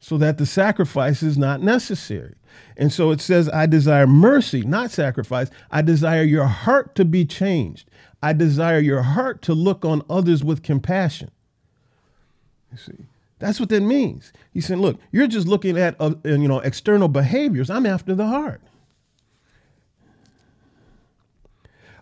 so 0.00 0.18
that 0.18 0.36
the 0.36 0.46
sacrifice 0.46 1.22
is 1.22 1.38
not 1.38 1.62
necessary. 1.62 2.34
And 2.76 2.92
so 2.92 3.10
it 3.12 3.20
says, 3.20 3.48
I 3.48 3.66
desire 3.66 4.06
mercy, 4.06 4.62
not 4.62 4.90
sacrifice. 4.90 5.48
I 5.70 5.82
desire 5.82 6.24
your 6.24 6.46
heart 6.46 6.94
to 6.96 7.04
be 7.04 7.24
changed. 7.24 7.88
I 8.22 8.32
desire 8.32 8.80
your 8.80 9.02
heart 9.02 9.42
to 9.42 9.54
look 9.54 9.84
on 9.84 10.02
others 10.10 10.42
with 10.42 10.62
compassion. 10.62 11.30
You 12.72 12.78
see, 12.78 13.06
that's 13.38 13.60
what 13.60 13.68
that 13.68 13.82
means. 13.82 14.32
He 14.52 14.60
said, 14.60 14.78
look, 14.78 14.98
you're 15.12 15.26
just 15.26 15.46
looking 15.46 15.78
at 15.78 15.94
uh, 16.00 16.14
you 16.24 16.48
know 16.48 16.60
external 16.60 17.08
behaviors. 17.08 17.70
I'm 17.70 17.86
after 17.86 18.14
the 18.14 18.26
heart. 18.26 18.60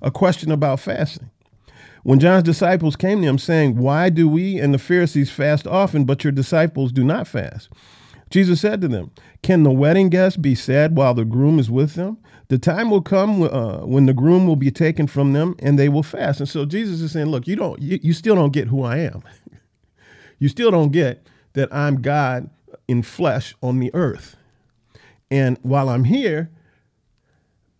A 0.03 0.11
question 0.11 0.51
about 0.51 0.81
fasting. 0.81 1.31
When 2.03 2.19
John's 2.19 2.45
disciples 2.45 2.97
came 2.97 3.21
to 3.21 3.29
him 3.29 3.39
saying, 3.39 3.77
Why 3.77 4.09
do 4.09 4.29
we 4.29 4.59
and 4.59 4.73
the 4.73 4.79
Pharisees 4.79 5.31
fast 5.31 5.67
often, 5.67 6.05
but 6.05 6.25
your 6.25 6.33
disciples 6.33 6.93
do 6.93 7.05
not 7.05 7.29
fast? 7.29 7.69
Jesus 8.31 8.61
said 8.61 8.81
to 8.81 8.89
them, 8.89 9.11
Can 9.43 9.65
the 9.65 9.71
wedding 9.71 10.09
guests 10.09 10.37
be 10.37 10.55
sad 10.55 10.97
while 10.97 11.15
the 11.15 11.25
groom 11.25 11.59
is 11.59 11.71
with 11.71 11.95
them? 11.95 12.19
The 12.49 12.59
time 12.59 12.91
will 12.91 13.03
come 13.03 13.43
uh, 13.43 13.85
when 13.87 14.07
the 14.07 14.15
groom 14.15 14.47
will 14.47 14.57
be 14.57 14.71
taken 14.71 15.07
from 15.07 15.35
them 15.35 15.55
and 15.59 15.79
they 15.79 15.89
will 15.89 16.03
fast. 16.03 16.41
And 16.41 16.49
so 16.49 16.65
Jesus 16.65 17.01
is 17.01 17.13
saying, 17.13 17.27
Look, 17.27 17.47
you, 17.47 17.57
don't, 17.57 17.81
you, 17.81 17.99
you 18.03 18.13
still 18.13 18.35
don't 18.35 18.53
get 18.53 18.69
who 18.69 18.83
I 18.83 18.99
am. 18.99 19.23
you 20.39 20.49
still 20.49 20.71
don't 20.71 20.93
get 20.93 21.27
that 21.53 21.73
I'm 21.75 22.01
God 22.01 22.49
in 22.89 23.03
flesh 23.03 23.55
on 23.63 23.79
the 23.79 23.91
earth. 23.95 24.37
And 25.31 25.59
while 25.63 25.89
I'm 25.89 26.05
here, 26.05 26.51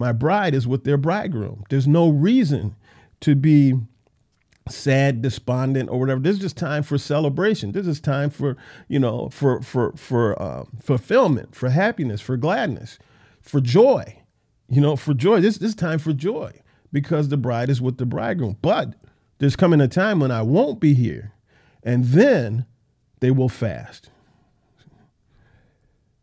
my 0.01 0.13
bride 0.13 0.55
is 0.55 0.67
with 0.67 0.85
their 0.85 0.97
bridegroom. 0.97 1.65
There's 1.69 1.87
no 1.87 2.09
reason 2.09 2.75
to 3.21 3.35
be 3.35 3.75
sad, 4.67 5.21
despondent, 5.21 5.91
or 5.91 6.01
whatever. 6.01 6.21
This 6.21 6.37
is 6.37 6.43
just 6.43 6.57
time 6.57 6.83
for 6.83 6.97
celebration. 6.97 7.73
This 7.73 7.87
is 7.87 8.01
time 8.01 8.31
for 8.31 8.57
you 8.89 8.99
know 8.99 9.29
for 9.29 9.61
for 9.61 9.93
for 9.93 10.41
uh, 10.43 10.65
fulfillment, 10.83 11.55
for 11.55 11.69
happiness, 11.69 12.21
for 12.21 12.39
gladness, 12.39 12.99
for 13.43 13.61
joy. 13.61 14.17
You 14.69 14.81
know, 14.81 14.95
for 14.97 15.15
joy. 15.15 15.41
This, 15.41 15.59
this 15.59 15.71
is 15.71 15.75
time 15.75 15.99
for 15.99 16.13
joy 16.13 16.53
because 16.93 17.29
the 17.29 17.37
bride 17.37 17.69
is 17.69 17.83
with 17.83 17.99
the 17.99 18.07
bridegroom. 18.07 18.57
But 18.63 18.95
there's 19.39 19.57
coming 19.57 19.81
a 19.81 19.89
time 19.89 20.21
when 20.21 20.31
I 20.31 20.43
won't 20.43 20.81
be 20.81 20.95
here, 20.95 21.33
and 21.83 22.05
then 22.05 22.65
they 23.19 23.33
will 23.33 23.49
fast. 23.49 24.11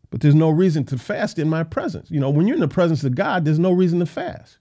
But 0.09 0.21
there's 0.21 0.35
no 0.35 0.49
reason 0.49 0.85
to 0.85 0.97
fast 0.97 1.37
in 1.37 1.49
my 1.49 1.63
presence. 1.63 2.09
You 2.09 2.19
know, 2.19 2.29
when 2.29 2.47
you're 2.47 2.55
in 2.55 2.61
the 2.61 2.67
presence 2.67 3.03
of 3.03 3.15
God, 3.15 3.43
there's 3.45 3.59
no 3.59 3.71
reason 3.71 3.99
to 3.99 4.05
fast. 4.05 4.57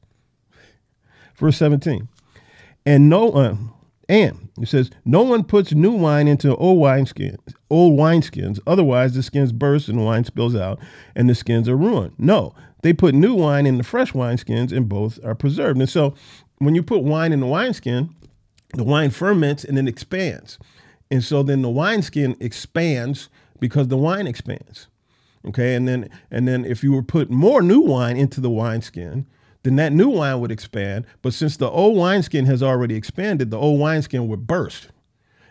Verse 1.36 1.56
17. 1.56 2.08
And 2.84 3.08
no 3.08 3.30
uh, 3.30 3.56
and 4.08 4.48
it 4.60 4.68
says, 4.68 4.90
no 5.04 5.22
one 5.22 5.42
puts 5.42 5.72
new 5.72 5.90
wine 5.90 6.28
into 6.28 6.54
old 6.56 6.78
wineskins, 6.78 7.54
old 7.70 7.98
wineskins. 7.98 8.60
Otherwise, 8.66 9.14
the 9.14 9.22
skins 9.22 9.52
burst 9.52 9.88
and 9.88 9.98
the 9.98 10.02
wine 10.02 10.24
spills 10.24 10.54
out, 10.54 10.78
and 11.16 11.28
the 11.28 11.34
skins 11.34 11.68
are 11.68 11.76
ruined. 11.76 12.14
No, 12.16 12.54
they 12.82 12.92
put 12.92 13.14
new 13.14 13.34
wine 13.34 13.66
in 13.66 13.78
the 13.78 13.82
fresh 13.82 14.12
wineskins, 14.12 14.70
and 14.70 14.88
both 14.88 15.18
are 15.24 15.34
preserved. 15.34 15.80
And 15.80 15.90
so, 15.90 16.14
when 16.58 16.76
you 16.76 16.82
put 16.82 17.02
wine 17.02 17.32
in 17.32 17.40
the 17.40 17.46
wineskin, 17.46 18.14
the 18.74 18.84
wine 18.84 19.10
ferments 19.10 19.64
and 19.64 19.76
then 19.76 19.88
expands. 19.88 20.58
And 21.10 21.22
so 21.22 21.42
then 21.42 21.62
the 21.62 21.70
wineskin 21.70 22.36
expands 22.40 23.28
because 23.60 23.88
the 23.88 23.96
wine 23.96 24.26
expands. 24.26 24.88
Okay, 25.46 25.74
and 25.74 25.86
then 25.86 26.08
and 26.30 26.48
then 26.48 26.64
if 26.64 26.82
you 26.82 26.92
were 26.92 27.02
put 27.02 27.30
more 27.30 27.62
new 27.62 27.80
wine 27.80 28.16
into 28.16 28.40
the 28.40 28.50
wineskin, 28.50 29.26
then 29.62 29.76
that 29.76 29.92
new 29.92 30.08
wine 30.08 30.40
would 30.40 30.52
expand. 30.52 31.06
But 31.22 31.34
since 31.34 31.56
the 31.56 31.70
old 31.70 31.96
wineskin 31.96 32.46
has 32.46 32.62
already 32.62 32.94
expanded, 32.94 33.50
the 33.50 33.58
old 33.58 33.80
wineskin 33.80 34.28
would 34.28 34.46
burst. 34.46 34.88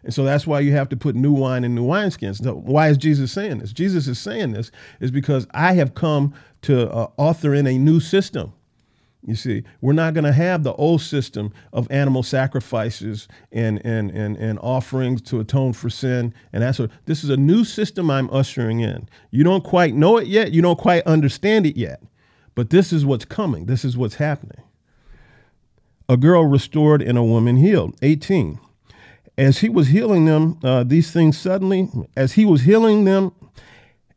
And 0.06 0.14
so 0.14 0.24
that's 0.24 0.46
why 0.46 0.60
you 0.60 0.72
have 0.74 0.88
to 0.90 0.98
put 0.98 1.16
new 1.16 1.34
wine 1.34 1.64
in 1.64 1.74
new 1.74 1.86
wineskins. 1.86 2.44
So 2.44 2.54
why 2.54 2.90
is 2.90 2.98
Jesus 2.98 3.32
saying 3.32 3.58
this? 3.58 3.74
Jesus 3.74 4.08
is 4.08 4.20
saying 4.20 4.52
this 4.52 4.70
is 5.00 5.10
because 5.10 5.48
I 5.52 5.74
have 5.74 5.96
come 5.96 6.34
to 6.62 6.92
uh, 6.92 7.08
author 7.18 7.56
in 7.56 7.66
a 7.66 7.78
new 7.78 8.00
system. 8.00 8.54
You 9.26 9.34
see, 9.34 9.64
we're 9.82 9.94
not 9.94 10.14
going 10.14 10.26
to 10.26 10.32
have 10.32 10.64
the 10.64 10.74
old 10.74 11.02
system 11.02 11.52
of 11.74 11.90
animal 11.90 12.22
sacrifices 12.22 13.28
and, 13.52 13.84
and, 13.84 14.12
and, 14.12 14.38
and 14.38 14.60
offerings 14.60 15.22
to 15.24 15.40
atone 15.40 15.74
for 15.74 15.90
sin. 15.90 16.32
And 16.54 16.62
that's 16.62 16.78
what 16.78 16.92
this 17.06 17.24
is 17.24 17.32
a 17.32 17.38
new 17.38 17.64
system 17.64 18.12
I'm 18.12 18.30
ushering 18.30 18.82
in. 18.82 19.10
You 19.32 19.44
don't 19.44 19.64
quite 19.64 19.96
know 19.96 20.18
it 20.18 20.28
yet, 20.28 20.52
you 20.52 20.62
don't 20.62 20.78
quite 20.78 21.04
understand 21.08 21.66
it 21.66 21.76
yet. 21.76 22.04
But 22.54 22.70
this 22.70 22.94
is 22.94 23.04
what's 23.04 23.26
coming, 23.26 23.66
this 23.66 23.84
is 23.84 23.98
what's 23.98 24.16
happening. 24.16 24.62
A 26.08 26.18
girl 26.18 26.46
restored 26.46 27.02
and 27.02 27.18
a 27.18 27.24
woman 27.24 27.58
healed. 27.58 27.96
18. 28.04 28.60
As 29.40 29.58
he 29.58 29.70
was 29.70 29.88
healing 29.88 30.26
them, 30.26 30.60
uh, 30.64 30.84
these 30.84 31.12
things 31.12 31.36
suddenly, 31.36 31.90
as 32.16 32.34
he 32.34 32.46
was 32.46 32.62
healing 32.62 33.06
them, 33.06 33.34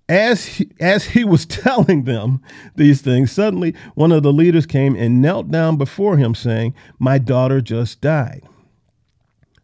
as 0.09 0.47
he, 0.47 0.71
as 0.81 1.05
he 1.07 1.25
was 1.25 1.47
telling 1.47 2.05
them 2.05 2.40
these 2.77 3.01
things, 3.03 3.31
suddenly 3.33 3.75
one 3.94 4.12
of 4.12 4.23
the 4.23 4.33
leaders 4.33 4.66
came 4.66 4.97
and 4.97 5.21
knelt 5.23 5.51
down 5.51 5.77
before 5.77 6.16
him, 6.16 6.35
saying, 6.35 6.75
My 6.99 7.18
daughter 7.18 7.61
just 7.61 8.01
died. 8.01 8.42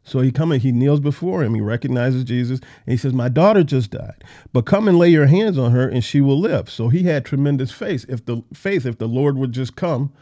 So 0.06 0.20
he 0.20 0.30
come 0.30 0.52
and 0.52 0.60
he 0.60 0.70
kneels 0.70 1.00
before 1.00 1.42
him. 1.42 1.54
He 1.54 1.62
recognizes 1.62 2.24
Jesus 2.24 2.60
and 2.60 2.92
he 2.92 2.96
says, 2.96 3.14
My 3.14 3.30
daughter 3.30 3.64
just 3.64 3.90
died. 3.90 4.22
But 4.52 4.66
come 4.66 4.86
and 4.86 4.98
lay 4.98 5.08
your 5.08 5.26
hands 5.26 5.56
on 5.56 5.72
her 5.72 5.88
and 5.88 6.04
she 6.04 6.20
will 6.20 6.38
live. 6.38 6.68
So 6.68 6.88
he 6.88 7.04
had 7.04 7.24
tremendous 7.24 7.72
faith. 7.72 8.04
If 8.08 8.26
the 8.26 8.42
faith, 8.52 8.84
if 8.84 8.98
the 8.98 9.08
Lord 9.08 9.38
would 9.38 9.52
just 9.52 9.76
come, 9.76 10.12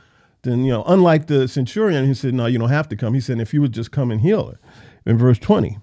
then 0.42 0.64
you 0.64 0.72
know, 0.72 0.84
unlike 0.86 1.26
the 1.26 1.48
centurion, 1.48 2.06
he 2.06 2.14
said, 2.14 2.34
No, 2.34 2.46
you 2.46 2.58
don't 2.58 2.68
have 2.68 2.88
to 2.90 2.96
come. 2.96 3.14
He 3.14 3.20
said, 3.20 3.40
if 3.40 3.52
you 3.52 3.60
would 3.60 3.72
just 3.72 3.90
come 3.90 4.12
and 4.12 4.20
heal 4.20 4.46
her. 4.46 4.60
In 5.04 5.18
verse 5.18 5.38
20. 5.40 5.78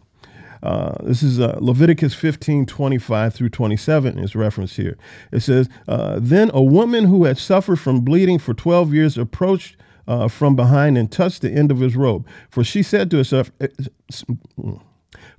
Uh, 0.61 0.95
this 1.03 1.23
is 1.23 1.39
uh, 1.39 1.57
Leviticus 1.61 2.13
15, 2.13 2.65
25 2.65 3.33
through 3.33 3.49
27 3.49 4.19
is 4.19 4.35
referenced 4.35 4.75
here. 4.77 4.97
It 5.31 5.41
says, 5.41 5.69
uh, 5.87 6.19
Then 6.21 6.51
a 6.53 6.61
woman 6.61 7.05
who 7.05 7.25
had 7.25 7.37
suffered 7.37 7.79
from 7.79 8.01
bleeding 8.01 8.39
for 8.39 8.53
12 8.53 8.93
years 8.93 9.17
approached 9.17 9.77
uh, 10.07 10.27
from 10.27 10.55
behind 10.55 10.97
and 10.97 11.11
touched 11.11 11.41
the 11.41 11.51
end 11.51 11.71
of 11.71 11.79
his 11.79 11.95
robe. 11.95 12.27
For 12.49 12.63
she 12.63 12.83
said 12.83 13.11
to 13.11 13.17
herself, 13.17 13.51
eh, 13.61 13.67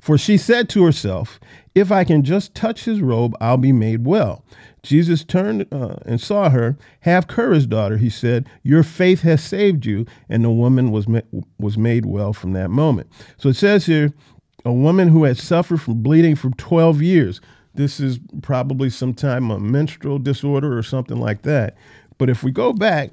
for 0.00 0.16
she 0.16 0.37
said 0.38 0.68
to 0.70 0.85
herself, 0.85 1.38
If 1.74 1.92
I 1.92 2.04
can 2.04 2.22
just 2.22 2.54
touch 2.54 2.85
his 2.85 3.00
robe, 3.00 3.37
I'll 3.40 3.59
be 3.59 3.72
made 3.72 4.06
well. 4.06 4.44
Jesus 4.83 5.24
turned 5.24 5.66
uh, 5.72 5.96
and 6.06 6.20
saw 6.20 6.48
her. 6.48 6.78
Have 7.00 7.26
courage, 7.26 7.68
daughter, 7.68 7.98
he 7.98 8.09
said. 8.09 8.48
Your 8.62 8.83
faith 8.83 9.20
has 9.22 9.44
saved 9.44 9.85
you. 9.85 10.06
And 10.28 10.42
the 10.42 10.50
woman 10.50 10.90
was, 10.90 11.06
ma- 11.06 11.20
was 11.59 11.76
made 11.76 12.06
well 12.06 12.33
from 12.33 12.52
that 12.54 12.70
moment. 12.70 13.11
So 13.37 13.50
it 13.50 13.56
says 13.56 13.87
here, 13.87 14.14
a 14.64 14.72
woman 14.72 15.08
who 15.08 15.24
had 15.24 15.38
suffered 15.38 15.80
from 15.80 16.02
bleeding 16.02 16.36
for 16.36 16.50
12 16.50 17.02
years. 17.02 17.40
This 17.74 18.00
is 18.00 18.18
probably 18.42 18.90
some 18.90 19.14
time 19.14 19.50
a 19.50 19.58
menstrual 19.58 20.18
disorder 20.18 20.76
or 20.76 20.82
something 20.82 21.18
like 21.18 21.42
that. 21.42 21.76
But 22.18 22.28
if 22.28 22.42
we 22.42 22.50
go 22.50 22.72
back 22.72 23.12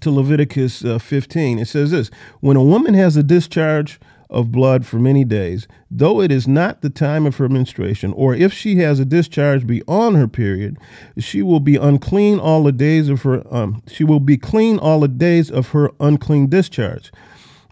to 0.00 0.10
Leviticus 0.10 0.84
uh, 0.84 0.98
15. 0.98 1.58
It 1.58 1.68
says 1.68 1.90
this 1.90 2.10
When 2.40 2.56
a 2.56 2.64
woman 2.64 2.94
has 2.94 3.16
a 3.16 3.22
discharge 3.22 4.00
of 4.30 4.50
blood 4.50 4.86
for 4.86 4.98
many 4.98 5.24
days, 5.24 5.68
though 5.90 6.20
it 6.20 6.32
is 6.32 6.48
not 6.48 6.80
the 6.80 6.88
time 6.88 7.26
of 7.26 7.36
her 7.36 7.48
menstruation, 7.48 8.12
or 8.14 8.34
if 8.34 8.52
she 8.52 8.76
has 8.76 8.98
a 8.98 9.04
discharge 9.04 9.66
beyond 9.66 10.16
her 10.16 10.28
period, 10.28 10.78
she 11.18 11.42
will 11.42 11.60
be 11.60 11.76
unclean 11.76 12.38
all 12.38 12.62
the 12.62 12.72
days 12.72 13.08
of 13.08 13.22
her. 13.22 13.42
Um, 13.54 13.82
she 13.86 14.04
will 14.04 14.20
be 14.20 14.38
clean 14.38 14.78
all 14.78 15.00
the 15.00 15.08
days 15.08 15.50
of 15.50 15.68
her 15.68 15.90
unclean 16.00 16.48
discharge, 16.48 17.12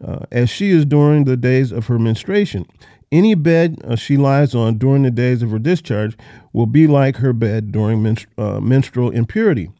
uh, 0.02 0.26
as 0.30 0.50
she 0.50 0.70
is 0.70 0.84
during 0.84 1.24
the 1.24 1.36
days 1.36 1.72
of 1.72 1.86
her 1.86 1.98
menstruation. 1.98 2.66
Any 3.12 3.34
bed 3.34 3.80
uh, 3.84 3.96
she 3.96 4.16
lies 4.16 4.54
on 4.54 4.78
during 4.78 5.02
the 5.02 5.10
days 5.10 5.42
of 5.42 5.50
her 5.50 5.58
discharge 5.58 6.16
will 6.52 6.66
be 6.66 6.86
like 6.86 7.16
her 7.16 7.32
bed 7.32 7.72
during 7.72 8.16
uh, 8.38 8.60
menstrual 8.60 9.10
impurity. 9.10 9.70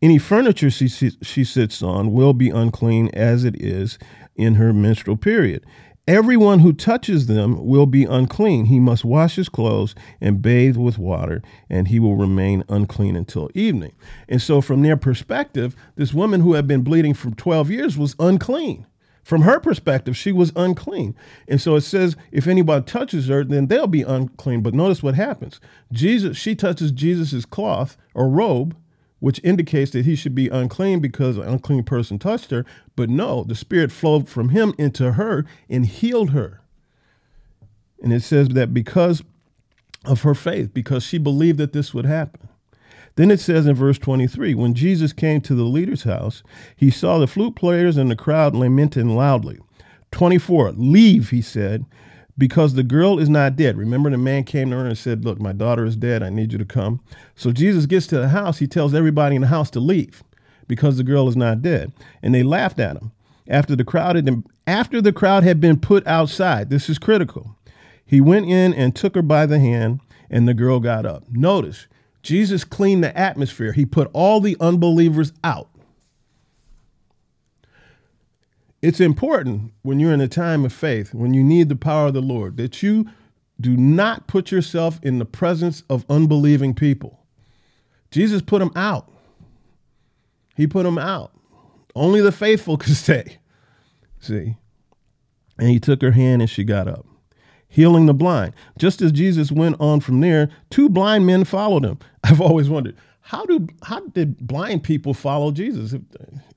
Any 0.00 0.18
furniture 0.18 0.70
she, 0.70 0.88
she 0.88 1.44
sits 1.44 1.82
on 1.82 2.12
will 2.12 2.32
be 2.32 2.50
unclean 2.50 3.08
as 3.12 3.44
it 3.44 3.60
is 3.60 3.98
in 4.36 4.54
her 4.54 4.72
menstrual 4.72 5.16
period. 5.16 5.64
Everyone 6.08 6.58
who 6.58 6.72
touches 6.72 7.28
them 7.28 7.64
will 7.64 7.86
be 7.86 8.04
unclean. 8.04 8.64
He 8.64 8.80
must 8.80 9.04
wash 9.04 9.36
his 9.36 9.48
clothes 9.48 9.94
and 10.20 10.42
bathe 10.42 10.76
with 10.76 10.98
water, 10.98 11.42
and 11.70 11.86
he 11.86 12.00
will 12.00 12.16
remain 12.16 12.64
unclean 12.68 13.14
until 13.14 13.48
evening. 13.54 13.92
And 14.28 14.42
so, 14.42 14.60
from 14.60 14.82
their 14.82 14.96
perspective, 14.96 15.76
this 15.94 16.12
woman 16.12 16.40
who 16.40 16.54
had 16.54 16.66
been 16.66 16.82
bleeding 16.82 17.14
for 17.14 17.30
12 17.30 17.70
years 17.70 17.96
was 17.96 18.16
unclean. 18.18 18.84
From 19.22 19.42
her 19.42 19.60
perspective, 19.60 20.16
she 20.16 20.32
was 20.32 20.52
unclean. 20.56 21.14
And 21.46 21.60
so 21.60 21.76
it 21.76 21.82
says, 21.82 22.16
if 22.32 22.46
anybody 22.46 22.84
touches 22.84 23.28
her, 23.28 23.44
then 23.44 23.66
they'll 23.66 23.86
be 23.86 24.02
unclean. 24.02 24.62
But 24.62 24.74
notice 24.74 25.02
what 25.02 25.14
happens. 25.14 25.60
Jesus, 25.92 26.36
she 26.36 26.54
touches 26.54 26.90
Jesus's 26.90 27.44
cloth 27.44 27.96
or 28.14 28.28
robe, 28.28 28.76
which 29.20 29.40
indicates 29.44 29.92
that 29.92 30.04
he 30.04 30.16
should 30.16 30.34
be 30.34 30.48
unclean 30.48 30.98
because 30.98 31.36
an 31.36 31.44
unclean 31.44 31.84
person 31.84 32.18
touched 32.18 32.50
her. 32.50 32.66
But 32.96 33.08
no, 33.08 33.44
the 33.44 33.54
Spirit 33.54 33.92
flowed 33.92 34.28
from 34.28 34.48
him 34.48 34.74
into 34.76 35.12
her 35.12 35.46
and 35.70 35.86
healed 35.86 36.30
her. 36.30 36.60
And 38.02 38.12
it 38.12 38.24
says 38.24 38.48
that 38.48 38.74
because 38.74 39.22
of 40.04 40.22
her 40.22 40.34
faith, 40.34 40.74
because 40.74 41.04
she 41.04 41.18
believed 41.18 41.58
that 41.58 41.72
this 41.72 41.94
would 41.94 42.06
happen. 42.06 42.48
Then 43.16 43.30
it 43.30 43.40
says 43.40 43.66
in 43.66 43.74
verse 43.74 43.98
23 43.98 44.54
when 44.54 44.74
Jesus 44.74 45.12
came 45.12 45.40
to 45.42 45.54
the 45.54 45.64
leader's 45.64 46.04
house, 46.04 46.42
he 46.76 46.90
saw 46.90 47.18
the 47.18 47.26
flute 47.26 47.56
players 47.56 47.96
and 47.96 48.10
the 48.10 48.16
crowd 48.16 48.54
lamenting 48.54 49.14
loudly. 49.16 49.58
24, 50.12 50.72
leave, 50.72 51.30
he 51.30 51.40
said, 51.40 51.86
because 52.38 52.74
the 52.74 52.82
girl 52.82 53.18
is 53.18 53.28
not 53.28 53.56
dead. 53.56 53.76
Remember, 53.76 54.10
the 54.10 54.18
man 54.18 54.44
came 54.44 54.70
to 54.70 54.76
her 54.76 54.86
and 54.86 54.96
said, 54.96 55.24
Look, 55.24 55.40
my 55.40 55.52
daughter 55.52 55.84
is 55.84 55.96
dead. 55.96 56.22
I 56.22 56.30
need 56.30 56.52
you 56.52 56.58
to 56.58 56.64
come. 56.64 57.00
So 57.34 57.52
Jesus 57.52 57.86
gets 57.86 58.06
to 58.08 58.18
the 58.18 58.28
house. 58.28 58.58
He 58.58 58.66
tells 58.66 58.94
everybody 58.94 59.36
in 59.36 59.42
the 59.42 59.48
house 59.48 59.70
to 59.70 59.80
leave 59.80 60.22
because 60.66 60.96
the 60.96 61.04
girl 61.04 61.28
is 61.28 61.36
not 61.36 61.62
dead. 61.62 61.92
And 62.22 62.34
they 62.34 62.42
laughed 62.42 62.78
at 62.78 62.96
him. 62.96 63.12
After 63.48 63.76
the 63.76 63.84
crowd 63.84 64.16
had 64.16 64.24
been, 64.24 64.44
after 64.66 65.02
the 65.02 65.12
crowd 65.12 65.42
had 65.42 65.60
been 65.60 65.78
put 65.78 66.06
outside, 66.06 66.70
this 66.70 66.88
is 66.88 66.98
critical. 66.98 67.56
He 68.04 68.20
went 68.20 68.46
in 68.46 68.72
and 68.72 68.94
took 68.94 69.14
her 69.14 69.22
by 69.22 69.46
the 69.46 69.58
hand, 69.58 70.00
and 70.30 70.46
the 70.46 70.54
girl 70.54 70.80
got 70.80 71.04
up. 71.04 71.24
Notice, 71.30 71.86
Jesus 72.22 72.64
cleaned 72.64 73.02
the 73.02 73.16
atmosphere. 73.16 73.72
He 73.72 73.84
put 73.84 74.10
all 74.12 74.40
the 74.40 74.56
unbelievers 74.60 75.32
out. 75.42 75.68
It's 78.80 79.00
important 79.00 79.72
when 79.82 80.00
you're 80.00 80.12
in 80.12 80.20
a 80.20 80.28
time 80.28 80.64
of 80.64 80.72
faith, 80.72 81.14
when 81.14 81.34
you 81.34 81.44
need 81.44 81.68
the 81.68 81.76
power 81.76 82.08
of 82.08 82.14
the 82.14 82.20
Lord, 82.22 82.56
that 82.56 82.82
you 82.82 83.08
do 83.60 83.76
not 83.76 84.26
put 84.26 84.50
yourself 84.50 84.98
in 85.02 85.18
the 85.18 85.24
presence 85.24 85.84
of 85.88 86.04
unbelieving 86.08 86.74
people. 86.74 87.24
Jesus 88.10 88.42
put 88.42 88.58
them 88.58 88.72
out. 88.74 89.10
He 90.56 90.66
put 90.66 90.82
them 90.82 90.98
out. 90.98 91.32
Only 91.94 92.20
the 92.20 92.32
faithful 92.32 92.76
could 92.78 92.96
stay. 92.96 93.38
See? 94.20 94.56
And 95.58 95.68
he 95.68 95.78
took 95.78 96.02
her 96.02 96.12
hand 96.12 96.42
and 96.42 96.50
she 96.50 96.64
got 96.64 96.88
up 96.88 97.06
healing 97.72 98.06
the 98.06 98.14
blind. 98.14 98.52
Just 98.78 99.02
as 99.02 99.10
Jesus 99.10 99.50
went 99.50 99.80
on 99.80 100.00
from 100.00 100.20
there, 100.20 100.50
two 100.70 100.88
blind 100.88 101.26
men 101.26 101.44
followed 101.44 101.84
him. 101.84 101.98
I've 102.24 102.40
always 102.40 102.68
wondered 102.68 102.96
how 103.22 103.44
do 103.46 103.66
how 103.82 104.00
did 104.08 104.38
blind 104.46 104.84
people 104.84 105.14
follow 105.14 105.50
Jesus? 105.50 105.94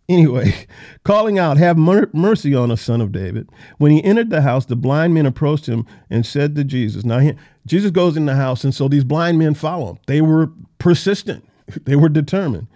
Anyway, 0.07 0.53
calling 1.03 1.39
out, 1.39 1.57
"Have 1.57 1.79
mercy 1.79 2.53
on 2.53 2.69
us, 2.69 2.79
son 2.79 3.01
of 3.01 3.11
David." 3.11 3.49
When 3.79 3.91
he 3.91 4.03
entered 4.03 4.29
the 4.29 4.43
house, 4.43 4.67
the 4.67 4.75
blind 4.75 5.15
men 5.15 5.25
approached 5.25 5.65
him 5.65 5.87
and 6.11 6.23
said 6.23 6.53
to 6.53 6.63
Jesus, 6.63 7.03
"Now 7.03 7.17
he, 7.17 7.33
Jesus 7.65 7.89
goes 7.89 8.15
in 8.15 8.27
the 8.27 8.35
house, 8.35 8.63
and 8.63 8.71
so 8.71 8.87
these 8.87 9.03
blind 9.03 9.39
men 9.39 9.55
follow 9.55 9.93
him. 9.93 9.97
They 10.05 10.21
were 10.21 10.51
persistent. 10.77 11.43
They 11.85 11.95
were 11.95 12.09
determined." 12.09 12.67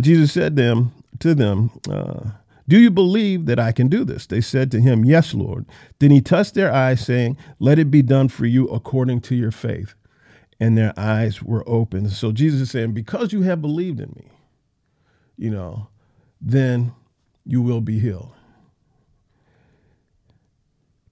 Jesus 0.00 0.30
said 0.30 0.54
to 0.54 0.62
them, 0.62 0.92
to 1.20 1.34
them. 1.34 1.70
Uh, 1.90 2.30
do 2.66 2.78
you 2.78 2.90
believe 2.90 3.46
that 3.46 3.58
I 3.58 3.72
can 3.72 3.88
do 3.88 4.04
this? 4.04 4.26
They 4.26 4.40
said 4.40 4.70
to 4.70 4.80
him, 4.80 5.04
Yes, 5.04 5.34
Lord. 5.34 5.66
Then 5.98 6.10
he 6.10 6.20
touched 6.20 6.54
their 6.54 6.72
eyes, 6.72 7.04
saying, 7.04 7.36
Let 7.58 7.78
it 7.78 7.90
be 7.90 8.02
done 8.02 8.28
for 8.28 8.46
you 8.46 8.66
according 8.68 9.20
to 9.22 9.34
your 9.34 9.50
faith. 9.50 9.94
And 10.58 10.78
their 10.78 10.94
eyes 10.96 11.42
were 11.42 11.68
opened. 11.68 12.12
So 12.12 12.32
Jesus 12.32 12.62
is 12.62 12.70
saying, 12.70 12.92
Because 12.92 13.32
you 13.32 13.42
have 13.42 13.60
believed 13.60 14.00
in 14.00 14.12
me, 14.16 14.30
you 15.36 15.50
know, 15.50 15.88
then 16.40 16.92
you 17.44 17.60
will 17.60 17.80
be 17.80 17.98
healed. 17.98 18.32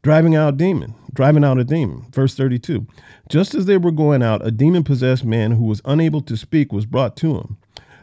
Driving 0.02 0.34
out 0.34 0.54
a 0.54 0.56
demon, 0.56 0.94
driving 1.12 1.44
out 1.44 1.58
a 1.58 1.64
demon. 1.64 2.06
Verse 2.12 2.34
32. 2.34 2.86
Just 3.28 3.54
as 3.54 3.66
they 3.66 3.76
were 3.76 3.92
going 3.92 4.22
out, 4.22 4.44
a 4.44 4.50
demon 4.50 4.84
possessed 4.84 5.24
man 5.24 5.52
who 5.52 5.64
was 5.64 5.82
unable 5.84 6.22
to 6.22 6.36
speak 6.36 6.72
was 6.72 6.86
brought 6.86 7.16
to 7.18 7.36
him. 7.36 7.58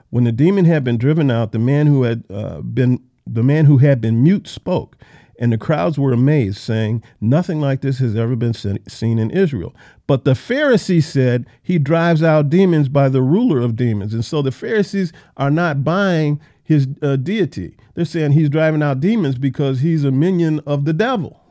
When 0.10 0.24
the 0.24 0.32
demon 0.32 0.66
had 0.66 0.84
been 0.84 0.98
driven 0.98 1.30
out, 1.30 1.52
the 1.52 1.60
man 1.60 1.88
who 1.88 2.04
had 2.04 2.24
uh, 2.30 2.62
been 2.62 3.00
the 3.34 3.44
man 3.44 3.66
who 3.66 3.78
had 3.78 4.02
been 4.02 4.24
mute 4.24 4.48
spoke, 4.48 4.98
and 5.40 5.54
the 5.54 5.58
crowds 5.58 5.98
were 5.98 6.12
amazed, 6.12 6.58
saying, 6.58 7.02
Nothing 7.22 7.62
like 7.62 7.82
this 7.82 8.00
has 8.00 8.16
ever 8.16 8.36
been 8.36 8.54
seen 8.54 9.20
in 9.20 9.32
Israel. 9.32 9.74
But 10.06 10.26
the 10.26 10.36
Pharisees 10.36 11.08
said, 11.08 11.46
He 11.64 11.80
drives 11.80 12.22
out 12.22 12.50
demons 12.50 12.90
by 12.90 13.08
the 13.10 13.22
ruler 13.22 13.60
of 13.60 13.76
demons. 13.76 14.14
And 14.14 14.26
so 14.26 14.42
the 14.42 14.52
Pharisees 14.52 15.14
are 15.38 15.52
not 15.52 15.84
buying 15.84 16.42
his 16.62 16.88
uh, 17.02 17.16
deity. 17.16 17.76
They're 17.96 18.06
saying 18.06 18.34
he's 18.34 18.50
driving 18.50 18.84
out 18.84 19.00
demons 19.00 19.38
because 19.40 19.80
he's 19.80 20.04
a 20.04 20.12
minion 20.12 20.60
of 20.68 20.86
the 20.86 20.94
devil. 20.94 21.42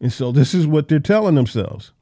And 0.00 0.12
so 0.12 0.30
this 0.30 0.54
is 0.54 0.66
what 0.66 0.88
they're 0.88 1.00
telling 1.00 1.34
themselves. 1.34 1.92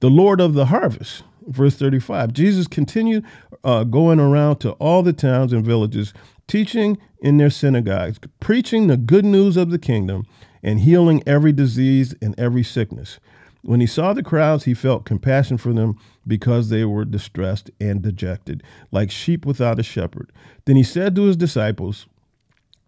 The 0.00 0.08
Lord 0.08 0.40
of 0.40 0.54
the 0.54 0.66
harvest, 0.66 1.24
verse 1.46 1.74
35. 1.74 2.32
Jesus 2.32 2.66
continued 2.66 3.24
uh, 3.64 3.84
going 3.84 4.18
around 4.18 4.56
to 4.60 4.70
all 4.72 5.02
the 5.02 5.12
towns 5.12 5.52
and 5.52 5.64
villages, 5.64 6.14
teaching 6.52 6.98
in 7.22 7.38
their 7.38 7.48
synagogues, 7.48 8.20
preaching 8.38 8.86
the 8.86 8.98
good 8.98 9.24
news 9.24 9.56
of 9.56 9.70
the 9.70 9.78
kingdom 9.78 10.26
and 10.62 10.80
healing 10.80 11.22
every 11.26 11.50
disease 11.50 12.14
and 12.20 12.38
every 12.38 12.62
sickness. 12.62 13.18
When 13.62 13.80
he 13.80 13.86
saw 13.86 14.12
the 14.12 14.22
crowds, 14.22 14.64
he 14.64 14.74
felt 14.74 15.06
compassion 15.06 15.56
for 15.56 15.72
them 15.72 15.98
because 16.26 16.68
they 16.68 16.84
were 16.84 17.06
distressed 17.06 17.70
and 17.80 18.02
dejected, 18.02 18.62
like 18.90 19.10
sheep 19.10 19.46
without 19.46 19.78
a 19.78 19.82
shepherd. 19.82 20.30
Then 20.66 20.76
he 20.76 20.82
said 20.82 21.16
to 21.16 21.22
his 21.22 21.38
disciples, 21.38 22.06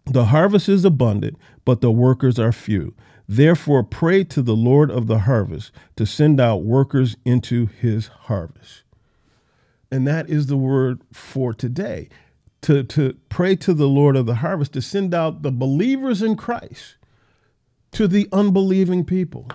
The 0.05 0.25
harvest 0.25 0.69
is 0.69 0.85
abundant, 0.85 1.35
but 1.65 1.81
the 1.81 1.89
workers 1.89 2.37
are 2.37 2.51
few. 2.51 2.93
Therefore, 3.27 3.81
pray 3.81 4.23
to 4.25 4.43
the 4.43 4.55
Lord 4.55 4.91
of 4.91 5.07
the 5.07 5.19
harvest 5.19 5.71
to 5.95 6.05
send 6.05 6.39
out 6.39 6.57
workers 6.57 7.17
into 7.25 7.65
his 7.65 8.09
harvest. 8.25 8.83
And 9.91 10.05
that 10.05 10.29
is 10.29 10.45
the 10.45 10.57
word 10.57 11.01
for 11.11 11.51
today 11.51 12.09
to, 12.65 12.83
to 12.83 13.15
pray 13.29 13.55
to 13.57 13.75
the 13.75 13.87
Lord 13.87 14.15
of 14.15 14.25
the 14.25 14.35
harvest 14.35 14.73
to 14.73 14.81
send 14.81 15.13
out 15.13 15.43
the 15.43 15.51
believers 15.51 16.23
in 16.23 16.35
Christ 16.35 16.95
to 17.91 18.07
the 18.07 18.27
unbelieving 18.31 19.05
people, 19.05 19.47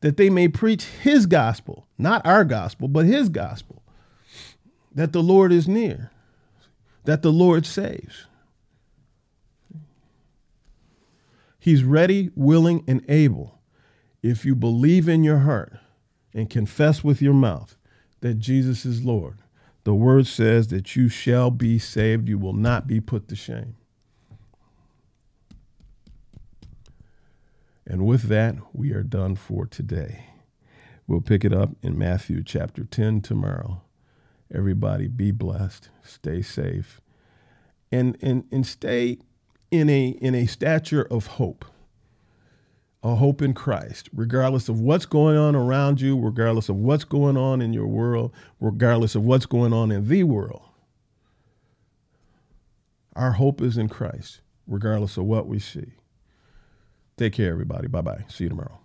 that 0.00 0.16
they 0.16 0.30
may 0.30 0.48
preach 0.48 0.84
his 0.84 1.26
gospel, 1.26 1.86
not 1.98 2.24
our 2.24 2.42
gospel, 2.42 2.88
but 2.88 3.04
his 3.04 3.28
gospel, 3.28 3.82
that 4.94 5.12
the 5.12 5.22
Lord 5.22 5.52
is 5.52 5.68
near, 5.68 6.10
that 7.04 7.20
the 7.20 7.30
Lord 7.30 7.66
saves. 7.66 8.24
He's 11.58 11.84
ready, 11.84 12.30
willing, 12.34 12.82
and 12.88 13.04
able 13.10 13.60
if 14.22 14.46
you 14.46 14.54
believe 14.54 15.06
in 15.06 15.22
your 15.22 15.40
heart 15.40 15.74
and 16.32 16.48
confess 16.48 17.04
with 17.04 17.20
your 17.20 17.34
mouth 17.34 17.76
that 18.22 18.38
Jesus 18.38 18.86
is 18.86 19.04
Lord 19.04 19.36
the 19.84 19.94
word 19.94 20.26
says 20.26 20.68
that 20.68 20.94
you 20.94 21.08
shall 21.08 21.50
be 21.50 21.78
saved. 21.78 22.28
You 22.28 22.38
will 22.38 22.52
not 22.52 22.86
be 22.86 23.00
put 23.00 23.28
to 23.28 23.36
shame. 23.36 23.76
And 27.86 28.06
with 28.06 28.22
that, 28.24 28.56
we 28.72 28.92
are 28.92 29.02
done 29.02 29.34
for 29.34 29.66
today. 29.66 30.26
We'll 31.06 31.20
pick 31.20 31.44
it 31.44 31.52
up 31.52 31.70
in 31.82 31.98
Matthew 31.98 32.44
chapter 32.44 32.84
10 32.84 33.22
tomorrow. 33.22 33.82
Everybody 34.54 35.08
be 35.08 35.30
blessed, 35.30 35.88
stay 36.04 36.42
safe, 36.42 37.00
and, 37.90 38.16
and, 38.22 38.44
and 38.52 38.66
stay 38.66 39.18
in 39.70 39.90
a, 39.90 40.08
in 40.08 40.34
a 40.34 40.46
stature 40.46 41.06
of 41.10 41.26
hope 41.26 41.64
a 43.02 43.16
hope 43.16 43.42
in 43.42 43.52
Christ, 43.52 44.08
regardless 44.14 44.68
of 44.68 44.80
what's 44.80 45.06
going 45.06 45.36
on 45.36 45.56
around 45.56 46.00
you, 46.00 46.18
regardless 46.18 46.68
of 46.68 46.76
what's 46.76 47.04
going 47.04 47.36
on 47.36 47.60
in 47.60 47.72
your 47.72 47.86
world, 47.86 48.32
regardless 48.60 49.14
of 49.14 49.24
what's 49.24 49.46
going 49.46 49.72
on 49.72 49.90
in 49.90 50.08
the 50.08 50.22
world. 50.22 50.62
Our 53.16 53.32
hope 53.32 53.60
is 53.60 53.76
in 53.76 53.88
Christ, 53.88 54.40
regardless 54.66 55.16
of 55.16 55.24
what 55.24 55.46
we 55.46 55.58
see. 55.58 55.92
Take 57.16 57.34
care, 57.34 57.50
everybody. 57.50 57.88
Bye 57.88 58.00
bye. 58.00 58.24
See 58.28 58.44
you 58.44 58.50
tomorrow. 58.50 58.81